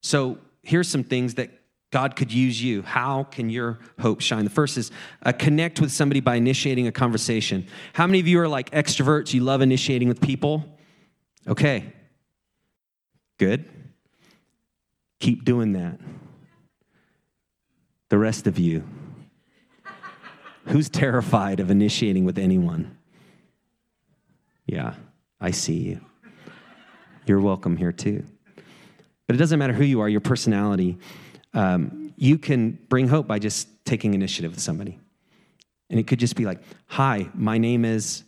So 0.03 0.38
here's 0.62 0.88
some 0.88 1.05
things 1.05 1.35
that 1.35 1.51
God 1.90 2.16
could 2.16 2.33
use 2.33 2.62
you. 2.62 2.83
How 2.83 3.25
can 3.25 3.51
your 3.51 3.79
hope 4.01 4.20
shine? 4.20 4.44
The 4.44 4.51
first 4.51 4.77
is 4.79 4.90
uh, 5.25 5.33
connect 5.33 5.81
with 5.81 5.92
somebody 5.92 6.20
by 6.20 6.37
initiating 6.37 6.87
a 6.87 6.92
conversation. 6.92 7.66
How 7.92 8.07
many 8.07 8.18
of 8.18 8.27
you 8.27 8.40
are 8.40 8.48
like 8.48 8.70
extroverts? 8.70 9.33
You 9.33 9.42
love 9.42 9.61
initiating 9.61 10.09
with 10.09 10.20
people? 10.20 10.64
Okay. 11.46 11.92
Good. 13.38 13.68
Keep 15.20 15.44
doing 15.44 15.72
that. 15.72 16.01
The 18.09 18.18
rest 18.18 18.46
of 18.46 18.59
you, 18.59 18.85
who's 20.66 20.88
terrified 20.88 21.61
of 21.61 21.70
initiating 21.70 22.25
with 22.25 22.38
anyone? 22.38 22.98
Yeah, 24.72 24.94
I 25.38 25.50
see 25.50 25.74
you. 25.74 26.00
You're 27.26 27.40
welcome 27.40 27.76
here 27.76 27.92
too. 27.92 28.24
But 29.26 29.37
it 29.37 29.38
doesn't 29.38 29.58
matter 29.58 29.74
who 29.74 29.85
you 29.85 30.00
are, 30.00 30.08
your 30.08 30.22
personality. 30.22 30.96
Um, 31.52 32.14
you 32.16 32.38
can 32.38 32.78
bring 32.88 33.06
hope 33.06 33.26
by 33.26 33.38
just 33.38 33.68
taking 33.85 34.14
initiative 34.14 34.52
with 34.52 34.61
somebody. 34.61 34.98
And 35.90 36.00
it 36.00 36.06
could 36.06 36.18
just 36.18 36.37
be 36.37 36.46
like, 36.46 36.62
Hi, 36.87 37.28
my 37.35 37.58
name 37.58 37.85
is, 37.85 38.24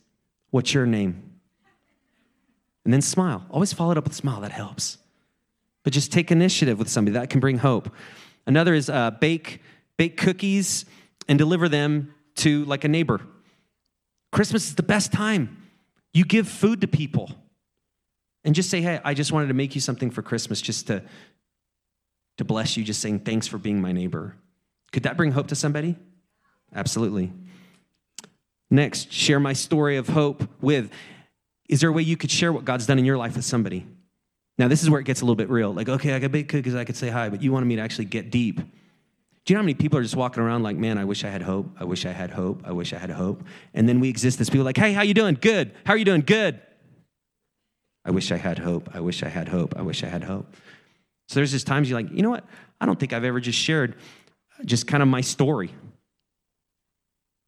what's 0.50 0.74
your 0.74 0.84
name? 0.84 1.22
And 2.84 2.92
then 2.92 3.00
smile. 3.00 3.46
Always 3.48 3.72
follow 3.72 3.92
it 3.92 3.96
up 3.96 4.04
with 4.04 4.12
a 4.12 4.16
smile, 4.16 4.42
that 4.42 4.52
helps. 4.52 4.98
But 5.82 5.94
just 5.94 6.12
take 6.12 6.30
initiative 6.30 6.78
with 6.78 6.90
somebody, 6.90 7.14
that 7.14 7.30
can 7.30 7.40
bring 7.40 7.56
hope. 7.56 7.88
Another 8.46 8.74
is 8.74 8.90
uh, 8.90 9.12
bake, 9.12 9.62
bake 9.96 10.18
cookies 10.18 10.84
and 11.26 11.38
deliver 11.38 11.70
them 11.70 12.12
to 12.36 12.66
like 12.66 12.84
a 12.84 12.88
neighbor. 12.88 13.22
Christmas 14.30 14.66
is 14.66 14.74
the 14.74 14.82
best 14.82 15.10
time. 15.10 15.63
You 16.14 16.24
give 16.24 16.48
food 16.48 16.80
to 16.80 16.88
people 16.88 17.30
and 18.44 18.54
just 18.54 18.70
say, 18.70 18.80
hey, 18.80 19.00
I 19.04 19.14
just 19.14 19.32
wanted 19.32 19.48
to 19.48 19.54
make 19.54 19.74
you 19.74 19.80
something 19.80 20.10
for 20.10 20.22
Christmas 20.22 20.60
just 20.60 20.86
to, 20.86 21.02
to 22.38 22.44
bless 22.44 22.76
you, 22.76 22.84
just 22.84 23.00
saying 23.00 23.20
thanks 23.20 23.46
for 23.46 23.58
being 23.58 23.80
my 23.80 23.92
neighbor. 23.92 24.36
Could 24.92 25.02
that 25.02 25.16
bring 25.16 25.32
hope 25.32 25.48
to 25.48 25.56
somebody? 25.56 25.96
Absolutely. 26.74 27.32
Next, 28.70 29.12
share 29.12 29.40
my 29.40 29.52
story 29.52 29.96
of 29.96 30.08
hope 30.08 30.48
with. 30.60 30.90
Is 31.68 31.80
there 31.80 31.90
a 31.90 31.92
way 31.92 32.02
you 32.02 32.16
could 32.16 32.30
share 32.30 32.52
what 32.52 32.64
God's 32.64 32.86
done 32.86 32.98
in 32.98 33.04
your 33.04 33.16
life 33.16 33.34
with 33.36 33.44
somebody? 33.44 33.86
Now, 34.56 34.68
this 34.68 34.82
is 34.82 34.90
where 34.90 35.00
it 35.00 35.04
gets 35.04 35.20
a 35.20 35.24
little 35.24 35.36
bit 35.36 35.50
real. 35.50 35.72
Like, 35.72 35.88
okay, 35.88 36.12
I 36.12 36.20
got 36.20 36.30
big 36.30 36.48
cookies, 36.48 36.74
I 36.74 36.84
could 36.84 36.96
say 36.96 37.08
hi, 37.08 37.28
but 37.28 37.42
you 37.42 37.52
wanted 37.52 37.66
me 37.66 37.76
to 37.76 37.82
actually 37.82 38.04
get 38.04 38.30
deep. 38.30 38.60
Do 39.44 39.52
you 39.52 39.56
know 39.56 39.60
how 39.60 39.64
many 39.64 39.74
people 39.74 39.98
are 39.98 40.02
just 40.02 40.16
walking 40.16 40.42
around 40.42 40.62
like, 40.62 40.76
man, 40.76 40.96
I 40.96 41.04
wish 41.04 41.22
I 41.22 41.28
had 41.28 41.42
hope. 41.42 41.68
I 41.78 41.84
wish 41.84 42.06
I 42.06 42.12
had 42.12 42.30
hope. 42.30 42.62
I 42.64 42.72
wish 42.72 42.94
I 42.94 42.98
had 42.98 43.10
hope. 43.10 43.44
And 43.74 43.86
then 43.86 44.00
we 44.00 44.08
exist 44.08 44.40
as 44.40 44.48
people 44.48 44.64
like, 44.64 44.78
hey, 44.78 44.94
how 44.94 45.02
you 45.02 45.12
doing? 45.12 45.36
Good. 45.38 45.72
How 45.84 45.92
are 45.92 45.96
you 45.98 46.06
doing? 46.06 46.22
Good. 46.22 46.60
I 48.06 48.10
wish 48.10 48.32
I 48.32 48.36
had 48.36 48.58
hope. 48.58 48.90
I 48.94 49.00
wish 49.00 49.22
I 49.22 49.28
had 49.28 49.48
hope. 49.48 49.74
I 49.76 49.82
wish 49.82 50.02
I 50.02 50.06
had 50.06 50.24
hope. 50.24 50.54
So 51.28 51.34
there's 51.34 51.52
just 51.52 51.66
times 51.66 51.90
you're 51.90 52.00
like, 52.00 52.10
you 52.10 52.22
know 52.22 52.30
what? 52.30 52.44
I 52.80 52.86
don't 52.86 52.98
think 52.98 53.12
I've 53.12 53.24
ever 53.24 53.40
just 53.40 53.58
shared 53.58 53.96
uh, 54.58 54.64
just 54.64 54.86
kind 54.86 55.02
of 55.02 55.08
my 55.08 55.20
story. 55.20 55.70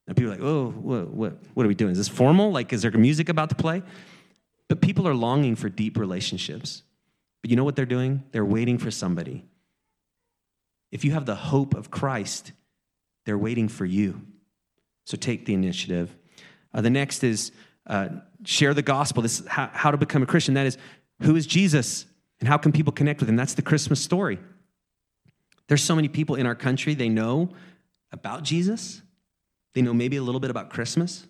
And 0.06 0.16
people 0.16 0.32
are 0.32 0.37
like, 0.37 0.44
oh, 0.44 0.70
what, 0.70 1.09
what, 1.09 1.38
what 1.54 1.64
are 1.64 1.68
we 1.68 1.74
doing? 1.74 1.92
Is 1.92 1.98
this 1.98 2.09
formal? 2.09 2.52
Like, 2.52 2.72
is 2.74 2.82
there 2.82 2.90
music 2.92 3.30
about 3.30 3.48
to 3.50 3.54
play? 3.54 3.82
But 4.68 4.82
people 4.82 5.09
are 5.09 5.14
longing 5.14 5.56
for 5.56 5.68
deep 5.70 5.96
relationships. 5.96 6.82
But 7.42 7.50
you 7.50 7.56
know 7.56 7.64
what 7.64 7.74
they're 7.74 7.87
doing? 7.87 8.22
They're 8.32 8.44
waiting 8.44 8.76
for 8.76 8.90
somebody 8.90 9.44
if 10.90 11.05
you 11.05 11.12
have 11.12 11.27
the 11.27 11.35
hope 11.35 11.75
of 11.75 11.90
Christ, 11.90 12.53
they're 13.25 13.38
waiting 13.38 13.68
for 13.68 13.85
you. 13.85 14.22
So 15.05 15.16
take 15.16 15.46
the 15.46 15.55
initiative. 15.55 16.14
Uh, 16.72 16.81
the 16.81 16.90
next 16.90 17.25
is 17.25 17.53
uh, 17.87 18.09
share 18.44 18.75
the 18.75 18.83
gospel. 18.83 19.22
This 19.22 19.40
is 19.40 19.46
how, 19.46 19.70
how 19.72 19.90
to 19.90 19.96
become 19.96 20.22
a 20.22 20.27
Christian. 20.27 20.55
That 20.55 20.66
is, 20.66 20.79
who 21.22 21.37
is 21.37 21.46
Jesus 21.46 22.07
and 22.40 22.49
how 22.49 22.59
can 22.59 22.72
people 22.72 22.92
connect 22.92 23.20
with 23.20 23.29
him? 23.29 23.37
That's 23.37 23.55
the 23.55 23.62
Christmas 23.62 24.01
story. 24.01 24.38
There's 25.68 25.83
so 25.83 25.96
many 25.96 26.09
people 26.09 26.37
in 26.37 26.46
our 26.46 26.55
country, 26.55 26.94
they 26.94 27.09
know 27.09 27.51
about 28.12 28.44
Jesus, 28.44 29.03
they 29.75 29.83
know 29.83 29.92
maybe 29.92 30.16
a 30.16 30.22
little 30.22 30.40
bit 30.40 30.51
about 30.51 30.70
Christmas, 30.70 31.27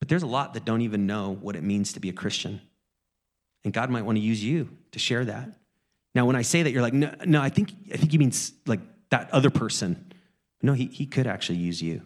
but 0.00 0.08
there's 0.08 0.24
a 0.24 0.26
lot 0.26 0.54
that 0.54 0.64
don't 0.64 0.80
even 0.80 1.06
know 1.06 1.38
what 1.40 1.56
it 1.56 1.62
means 1.62 1.92
to 1.92 2.00
be 2.00 2.08
a 2.08 2.12
Christian. 2.12 2.60
And 3.64 3.72
God 3.72 3.88
might 3.88 4.02
want 4.02 4.16
to 4.16 4.22
use 4.22 4.42
you 4.42 4.68
to 4.92 4.98
share 4.98 5.24
that. 5.24 5.48
Now, 6.14 6.26
when 6.26 6.36
I 6.36 6.42
say 6.42 6.62
that, 6.62 6.70
you're 6.70 6.82
like, 6.82 6.92
no, 6.92 7.12
no, 7.24 7.40
I 7.40 7.48
think 7.48 7.72
I 7.92 7.96
think 7.96 8.12
you 8.12 8.18
mean 8.18 8.32
like 8.66 8.80
that 9.10 9.30
other 9.32 9.50
person. 9.50 10.12
No, 10.62 10.72
he, 10.72 10.86
he 10.86 11.06
could 11.06 11.26
actually 11.26 11.58
use 11.58 11.82
you. 11.82 12.02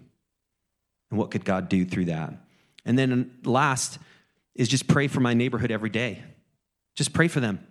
And 1.10 1.18
what 1.18 1.30
could 1.30 1.44
God 1.44 1.68
do 1.68 1.84
through 1.84 2.06
that? 2.06 2.34
And 2.84 2.98
then 2.98 3.12
um, 3.12 3.30
last 3.44 3.98
is 4.54 4.68
just 4.68 4.88
pray 4.88 5.08
for 5.08 5.20
my 5.20 5.34
neighborhood 5.34 5.70
every 5.70 5.90
day. 5.90 6.22
Just 6.96 7.12
pray 7.12 7.28
for 7.28 7.40
them. 7.40 7.64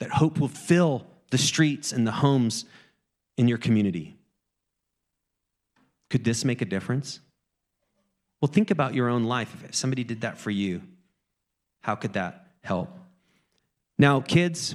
That 0.00 0.10
hope 0.10 0.38
will 0.38 0.48
fill 0.48 1.06
the 1.30 1.38
streets 1.38 1.92
and 1.92 2.06
the 2.06 2.12
homes 2.12 2.64
in 3.36 3.48
your 3.48 3.58
community. 3.58 4.16
Could 6.10 6.24
this 6.24 6.44
make 6.44 6.60
a 6.60 6.66
difference? 6.66 7.20
Well, 8.40 8.50
think 8.50 8.70
about 8.70 8.94
your 8.94 9.08
own 9.08 9.24
life. 9.24 9.56
If 9.64 9.74
somebody 9.74 10.04
did 10.04 10.20
that 10.22 10.36
for 10.36 10.50
you, 10.50 10.82
how 11.80 11.94
could 11.94 12.12
that 12.14 12.48
help? 12.62 12.90
Now, 13.98 14.20
kids, 14.20 14.74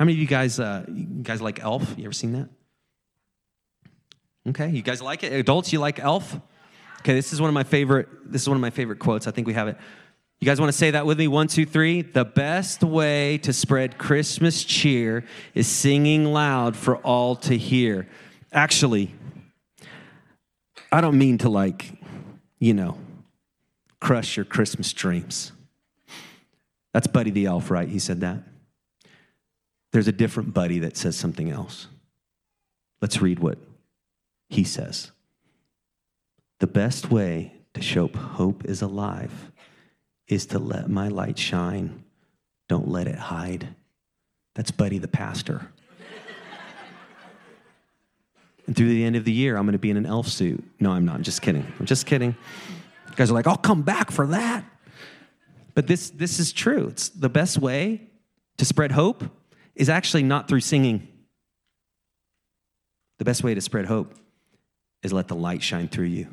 how 0.00 0.06
many 0.06 0.14
of 0.14 0.18
you 0.18 0.26
guys, 0.26 0.58
uh, 0.58 0.82
you 0.88 1.04
guys 1.22 1.42
like 1.42 1.62
Elf? 1.62 1.94
You 1.98 2.06
ever 2.06 2.14
seen 2.14 2.32
that? 2.32 2.48
Okay, 4.48 4.70
you 4.70 4.80
guys 4.80 5.02
like 5.02 5.22
it? 5.22 5.30
Adults, 5.30 5.74
you 5.74 5.78
like 5.78 5.98
Elf? 5.98 6.40
Okay, 7.00 7.12
this 7.12 7.34
is 7.34 7.40
one 7.42 7.48
of 7.48 7.54
my 7.54 7.64
favorite. 7.64 8.08
This 8.24 8.40
is 8.40 8.48
one 8.48 8.56
of 8.56 8.62
my 8.62 8.70
favorite 8.70 8.98
quotes. 8.98 9.26
I 9.26 9.30
think 9.30 9.46
we 9.46 9.52
have 9.52 9.68
it. 9.68 9.76
You 10.38 10.46
guys 10.46 10.58
want 10.58 10.72
to 10.72 10.78
say 10.78 10.92
that 10.92 11.04
with 11.04 11.18
me? 11.18 11.28
One, 11.28 11.48
two, 11.48 11.66
three. 11.66 12.00
The 12.00 12.24
best 12.24 12.82
way 12.82 13.36
to 13.42 13.52
spread 13.52 13.98
Christmas 13.98 14.64
cheer 14.64 15.26
is 15.54 15.68
singing 15.68 16.24
loud 16.24 16.76
for 16.76 16.96
all 16.96 17.36
to 17.36 17.58
hear. 17.58 18.08
Actually, 18.54 19.14
I 20.90 21.02
don't 21.02 21.18
mean 21.18 21.36
to 21.38 21.50
like, 21.50 21.92
you 22.58 22.72
know, 22.72 22.96
crush 24.00 24.38
your 24.38 24.46
Christmas 24.46 24.94
dreams. 24.94 25.52
That's 26.94 27.06
Buddy 27.06 27.32
the 27.32 27.44
Elf, 27.44 27.70
right? 27.70 27.86
He 27.86 27.98
said 27.98 28.22
that. 28.22 28.44
There's 29.92 30.08
a 30.08 30.12
different 30.12 30.54
buddy 30.54 30.78
that 30.80 30.96
says 30.96 31.16
something 31.16 31.50
else. 31.50 31.88
Let's 33.00 33.20
read 33.20 33.38
what 33.38 33.58
he 34.48 34.64
says. 34.64 35.10
The 36.60 36.66
best 36.66 37.10
way 37.10 37.54
to 37.74 37.82
show 37.82 38.08
hope 38.08 38.64
is 38.64 38.82
alive 38.82 39.50
is 40.28 40.46
to 40.46 40.58
let 40.58 40.88
my 40.88 41.08
light 41.08 41.38
shine. 41.38 42.04
Don't 42.68 42.88
let 42.88 43.08
it 43.08 43.16
hide. 43.16 43.74
That's 44.54 44.70
Buddy 44.70 44.98
the 44.98 45.08
pastor. 45.08 45.72
and 48.66 48.76
through 48.76 48.90
the 48.90 49.04
end 49.04 49.16
of 49.16 49.24
the 49.24 49.32
year, 49.32 49.56
I'm 49.56 49.64
going 49.64 49.72
to 49.72 49.78
be 49.78 49.90
in 49.90 49.96
an 49.96 50.06
elf 50.06 50.28
suit. 50.28 50.62
No, 50.78 50.92
I'm 50.92 51.04
not. 51.04 51.16
I'm 51.16 51.22
just 51.22 51.42
kidding. 51.42 51.66
I'm 51.78 51.86
just 51.86 52.06
kidding. 52.06 52.36
You 53.08 53.16
guys 53.16 53.30
are 53.30 53.34
like, 53.34 53.46
I'll 53.46 53.56
come 53.56 53.82
back 53.82 54.10
for 54.10 54.26
that. 54.28 54.64
But 55.74 55.86
this, 55.86 56.10
this 56.10 56.38
is 56.38 56.52
true. 56.52 56.88
It's 56.88 57.08
the 57.08 57.28
best 57.28 57.58
way 57.58 58.08
to 58.58 58.64
spread 58.64 58.92
hope 58.92 59.24
is 59.80 59.88
actually 59.88 60.22
not 60.22 60.46
through 60.46 60.60
singing. 60.60 61.08
The 63.18 63.24
best 63.24 63.42
way 63.42 63.54
to 63.54 63.62
spread 63.62 63.86
hope 63.86 64.14
is 65.02 65.10
let 65.10 65.26
the 65.26 65.34
light 65.34 65.62
shine 65.62 65.88
through 65.88 66.06
you. 66.06 66.26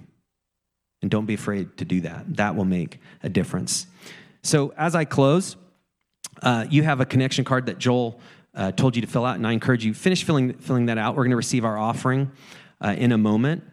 And 1.02 1.10
don't 1.10 1.26
be 1.26 1.34
afraid 1.34 1.78
to 1.78 1.86
do 1.86 2.02
that. 2.02 2.36
That 2.36 2.58
will 2.58 2.66
make 2.66 3.00
a 3.24 3.30
difference. 3.30 3.88
So, 4.44 4.74
as 4.78 4.96
I 4.96 5.06
close, 5.06 5.56
uh, 6.42 6.66
you 6.70 6.84
have 6.84 7.00
a 7.00 7.06
connection 7.06 7.46
card 7.46 7.68
that 7.68 7.78
Joel 7.78 8.20
uh, 8.54 8.74
told 8.74 8.98
you 8.98 9.02
to 9.02 9.08
fill 9.08 9.24
out, 9.24 9.38
and 9.38 9.48
I 9.48 9.54
encourage 9.54 9.86
you 9.86 9.94
finish 9.94 10.26
filling 10.26 10.54
filling 10.54 10.88
that 10.88 10.98
out. 10.98 11.16
We're 11.16 11.24
going 11.24 11.32
to 11.32 11.38
receive 11.38 11.64
our 11.64 11.78
offering 11.78 12.32
uh, 12.84 12.96
in 12.98 13.14
a 13.14 13.18
moment, 13.18 13.64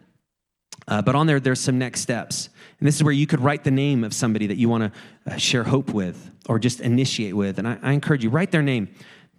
uh, 0.87 1.01
but 1.01 1.15
on 1.15 1.27
there 1.27 1.41
there's 1.41 1.59
some 1.59 1.77
next 1.77 2.01
steps, 2.01 2.49
and 2.79 2.87
this 2.87 2.95
is 2.95 3.03
where 3.03 3.13
you 3.13 3.27
could 3.27 3.41
write 3.41 3.65
the 3.65 3.71
name 3.71 4.05
of 4.05 4.13
somebody 4.13 4.47
that 4.47 4.57
you 4.57 4.69
want 4.69 4.93
to 4.93 5.33
uh, 5.33 5.37
share 5.37 5.63
hope 5.63 5.89
with 5.93 6.31
or 6.47 6.59
just 6.59 6.79
initiate 6.79 7.35
with. 7.35 7.59
And 7.59 7.67
I, 7.67 7.77
I 7.81 7.91
encourage 7.91 8.23
you 8.23 8.29
write 8.29 8.51
their 8.51 8.61
name 8.61 8.89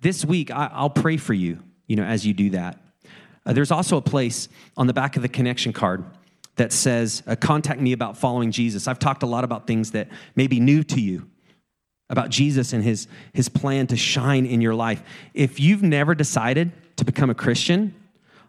this 0.06 0.24
week, 0.24 0.52
I, 0.52 0.82
will 0.82 0.90
pray 0.90 1.16
for 1.16 1.34
you, 1.34 1.58
you 1.88 1.96
know, 1.96 2.04
as 2.04 2.24
you 2.24 2.32
do 2.32 2.50
that. 2.50 2.78
Uh, 3.44 3.52
there's 3.52 3.72
also 3.72 3.96
a 3.96 4.02
place 4.02 4.48
on 4.76 4.86
the 4.86 4.92
back 4.92 5.16
of 5.16 5.22
the 5.22 5.28
connection 5.28 5.72
card 5.72 6.04
that 6.54 6.72
says, 6.72 7.24
uh, 7.26 7.34
contact 7.34 7.80
me 7.80 7.90
about 7.90 8.16
following 8.16 8.52
Jesus. 8.52 8.86
I've 8.86 9.00
talked 9.00 9.24
a 9.24 9.26
lot 9.26 9.42
about 9.42 9.66
things 9.66 9.90
that 9.90 10.08
may 10.36 10.46
be 10.46 10.60
new 10.60 10.84
to 10.84 11.00
you, 11.00 11.28
about 12.08 12.30
Jesus 12.30 12.72
and 12.72 12.84
his, 12.84 13.08
his 13.32 13.48
plan 13.48 13.88
to 13.88 13.96
shine 13.96 14.46
in 14.46 14.60
your 14.60 14.76
life. 14.76 15.02
If 15.34 15.58
you've 15.58 15.82
never 15.82 16.14
decided 16.14 16.70
to 16.98 17.04
become 17.04 17.28
a 17.28 17.34
Christian, 17.34 17.92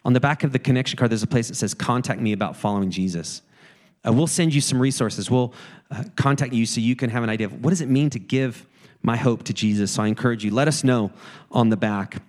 on 0.05 0.13
the 0.13 0.19
back 0.19 0.43
of 0.43 0.51
the 0.51 0.59
connection 0.59 0.95
card, 0.95 1.09
there's 1.09 1.23
a 1.23 1.27
place 1.27 1.47
that 1.47 1.55
says, 1.55 1.73
contact 1.73 2.21
me 2.21 2.33
about 2.33 2.55
following 2.55 2.91
Jesus. 2.91 3.41
Uh, 4.07 4.13
we'll 4.13 4.27
send 4.27 4.53
you 4.53 4.61
some 4.61 4.79
resources. 4.79 5.31
We'll 5.31 5.55
uh, 5.89 6.03
contact 6.15 6.53
you 6.53 6.67
so 6.67 6.81
you 6.81 6.95
can 6.95 7.09
have 7.09 7.23
an 7.23 7.31
idea 7.31 7.47
of 7.47 7.63
what 7.63 7.71
does 7.71 7.81
it 7.81 7.89
mean 7.89 8.11
to 8.11 8.19
give 8.19 8.67
my 9.01 9.15
hope 9.15 9.43
to 9.43 9.53
Jesus. 9.53 9.91
So 9.91 10.03
I 10.03 10.07
encourage 10.07 10.43
you, 10.43 10.51
let 10.51 10.67
us 10.67 10.83
know 10.83 11.11
on 11.51 11.69
the 11.69 11.77
back. 11.77 12.21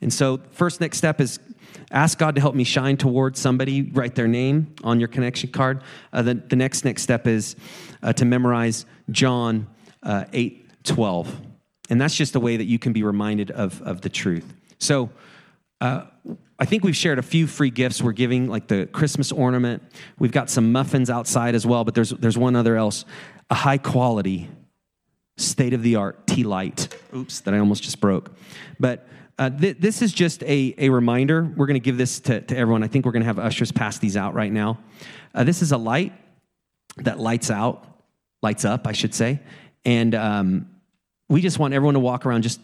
And 0.00 0.12
so, 0.12 0.40
first 0.50 0.80
next 0.80 0.98
step 0.98 1.20
is 1.20 1.38
ask 1.90 2.18
God 2.18 2.34
to 2.34 2.40
help 2.40 2.54
me 2.54 2.64
shine 2.64 2.96
towards 2.96 3.40
somebody. 3.40 3.82
Write 3.82 4.14
their 4.14 4.28
name 4.28 4.74
on 4.84 5.00
your 5.00 5.08
connection 5.08 5.50
card. 5.50 5.82
Uh, 6.12 6.22
the, 6.22 6.34
the 6.34 6.56
next 6.56 6.84
next 6.84 7.02
step 7.02 7.26
is 7.26 7.56
uh, 8.02 8.12
to 8.14 8.24
memorize 8.24 8.84
John 9.10 9.66
uh, 10.02 10.24
8 10.32 10.84
12. 10.84 11.40
And 11.88 12.00
that's 12.00 12.14
just 12.14 12.34
a 12.34 12.40
way 12.40 12.56
that 12.56 12.64
you 12.64 12.78
can 12.78 12.92
be 12.92 13.02
reminded 13.02 13.50
of, 13.50 13.80
of 13.82 14.00
the 14.00 14.08
truth. 14.08 14.54
So, 14.78 15.10
uh, 15.80 16.04
I 16.58 16.64
think 16.64 16.84
we've 16.84 16.96
shared 16.96 17.18
a 17.18 17.22
few 17.22 17.46
free 17.46 17.70
gifts 17.70 18.02
we're 18.02 18.12
giving, 18.12 18.48
like 18.48 18.66
the 18.66 18.86
Christmas 18.86 19.30
ornament. 19.30 19.82
We've 20.18 20.32
got 20.32 20.48
some 20.48 20.72
muffins 20.72 21.10
outside 21.10 21.54
as 21.54 21.66
well, 21.66 21.84
but 21.84 21.94
there's, 21.94 22.10
there's 22.10 22.38
one 22.38 22.56
other 22.56 22.76
else 22.76 23.04
a 23.50 23.54
high 23.54 23.78
quality, 23.78 24.48
state 25.36 25.74
of 25.74 25.82
the 25.82 25.96
art 25.96 26.26
tea 26.26 26.44
light. 26.44 26.94
Oops, 27.14 27.40
that 27.40 27.54
I 27.54 27.58
almost 27.58 27.82
just 27.82 28.00
broke. 28.00 28.32
But 28.80 29.06
uh, 29.38 29.50
th- 29.50 29.76
this 29.78 30.00
is 30.00 30.12
just 30.12 30.42
a, 30.44 30.74
a 30.78 30.88
reminder. 30.88 31.44
We're 31.56 31.66
going 31.66 31.74
to 31.74 31.84
give 31.84 31.98
this 31.98 32.20
to, 32.20 32.40
to 32.40 32.56
everyone. 32.56 32.82
I 32.82 32.88
think 32.88 33.04
we're 33.04 33.12
going 33.12 33.22
to 33.22 33.26
have 33.26 33.38
ushers 33.38 33.70
pass 33.70 33.98
these 33.98 34.16
out 34.16 34.34
right 34.34 34.52
now. 34.52 34.78
Uh, 35.34 35.44
this 35.44 35.60
is 35.60 35.72
a 35.72 35.76
light 35.76 36.14
that 36.98 37.20
lights 37.20 37.50
out, 37.50 37.86
lights 38.42 38.64
up, 38.64 38.86
I 38.86 38.92
should 38.92 39.14
say. 39.14 39.40
And 39.84 40.14
um, 40.14 40.70
we 41.28 41.42
just 41.42 41.58
want 41.58 41.74
everyone 41.74 41.94
to 41.94 42.00
walk 42.00 42.24
around, 42.24 42.42
just 42.42 42.60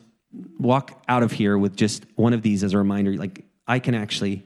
walk 0.58 1.02
out 1.08 1.22
of 1.22 1.32
here 1.32 1.58
with 1.58 1.76
just 1.76 2.06
one 2.16 2.32
of 2.32 2.40
these 2.40 2.64
as 2.64 2.72
a 2.72 2.78
reminder. 2.78 3.14
Like, 3.14 3.44
I 3.66 3.78
can 3.78 3.94
actually 3.94 4.44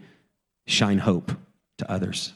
shine 0.66 0.98
hope 0.98 1.30
to 1.78 1.90
others. 1.90 2.32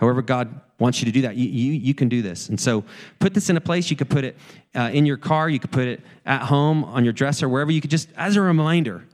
However, 0.00 0.22
God 0.22 0.60
wants 0.78 1.00
you 1.00 1.04
to 1.04 1.12
do 1.12 1.22
that. 1.22 1.36
You, 1.36 1.46
you, 1.48 1.72
you, 1.72 1.94
can 1.94 2.08
do 2.08 2.22
this. 2.22 2.48
And 2.48 2.58
so 2.58 2.84
put 3.18 3.34
this 3.34 3.50
in 3.50 3.56
a 3.58 3.60
place. 3.60 3.90
You 3.90 3.96
could 3.96 4.08
put 4.08 4.24
it 4.24 4.34
uh, 4.74 4.90
in 4.92 5.04
your 5.04 5.18
car, 5.18 5.48
you 5.50 5.60
could 5.60 5.70
put 5.70 5.86
it 5.86 6.00
at 6.24 6.42
home, 6.42 6.84
on 6.84 7.04
your 7.04 7.12
dresser, 7.12 7.48
wherever 7.48 7.70
you 7.70 7.82
could 7.82 7.90
just, 7.90 8.08
as 8.16 8.36
a 8.36 8.40
reminder 8.40 9.06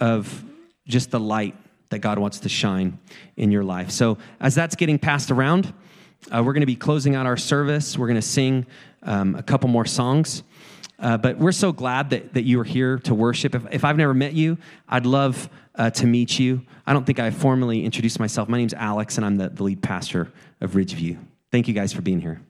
of 0.00 0.42
just 0.86 1.10
the 1.10 1.20
light 1.20 1.54
that 1.90 1.98
God 1.98 2.18
wants 2.18 2.40
to 2.40 2.48
shine 2.48 2.98
in 3.36 3.52
your 3.52 3.64
life. 3.64 3.90
So 3.90 4.16
as 4.40 4.54
that's 4.54 4.76
getting 4.76 4.98
passed 4.98 5.30
around, 5.30 5.72
uh, 6.32 6.42
we're 6.42 6.54
going 6.54 6.62
to 6.62 6.66
be 6.66 6.76
closing 6.76 7.14
out 7.14 7.26
our 7.26 7.36
service. 7.36 7.98
We're 7.98 8.06
going 8.06 8.16
to 8.16 8.22
sing 8.22 8.66
um, 9.02 9.34
a 9.34 9.42
couple 9.42 9.68
more 9.68 9.84
songs. 9.84 10.42
Uh, 10.98 11.18
but 11.18 11.36
we're 11.36 11.52
so 11.52 11.70
glad 11.70 12.10
that, 12.10 12.32
that 12.32 12.44
you 12.44 12.58
are 12.60 12.64
here 12.64 12.98
to 13.00 13.14
worship. 13.14 13.54
If, 13.54 13.66
if 13.70 13.84
I've 13.84 13.98
never 13.98 14.14
met 14.14 14.32
you, 14.32 14.56
I'd 14.88 15.04
love 15.04 15.50
uh, 15.76 15.90
to 15.90 16.06
meet 16.06 16.38
you. 16.38 16.62
I 16.86 16.92
don't 16.92 17.04
think 17.04 17.18
I 17.18 17.30
formally 17.30 17.84
introduced 17.84 18.20
myself. 18.20 18.48
My 18.48 18.58
name's 18.58 18.74
Alex, 18.74 19.16
and 19.16 19.24
I'm 19.24 19.36
the, 19.36 19.48
the 19.48 19.62
lead 19.62 19.82
pastor 19.82 20.32
of 20.60 20.72
Ridgeview. 20.72 21.18
Thank 21.50 21.68
you 21.68 21.74
guys 21.74 21.92
for 21.92 22.02
being 22.02 22.20
here. 22.20 22.40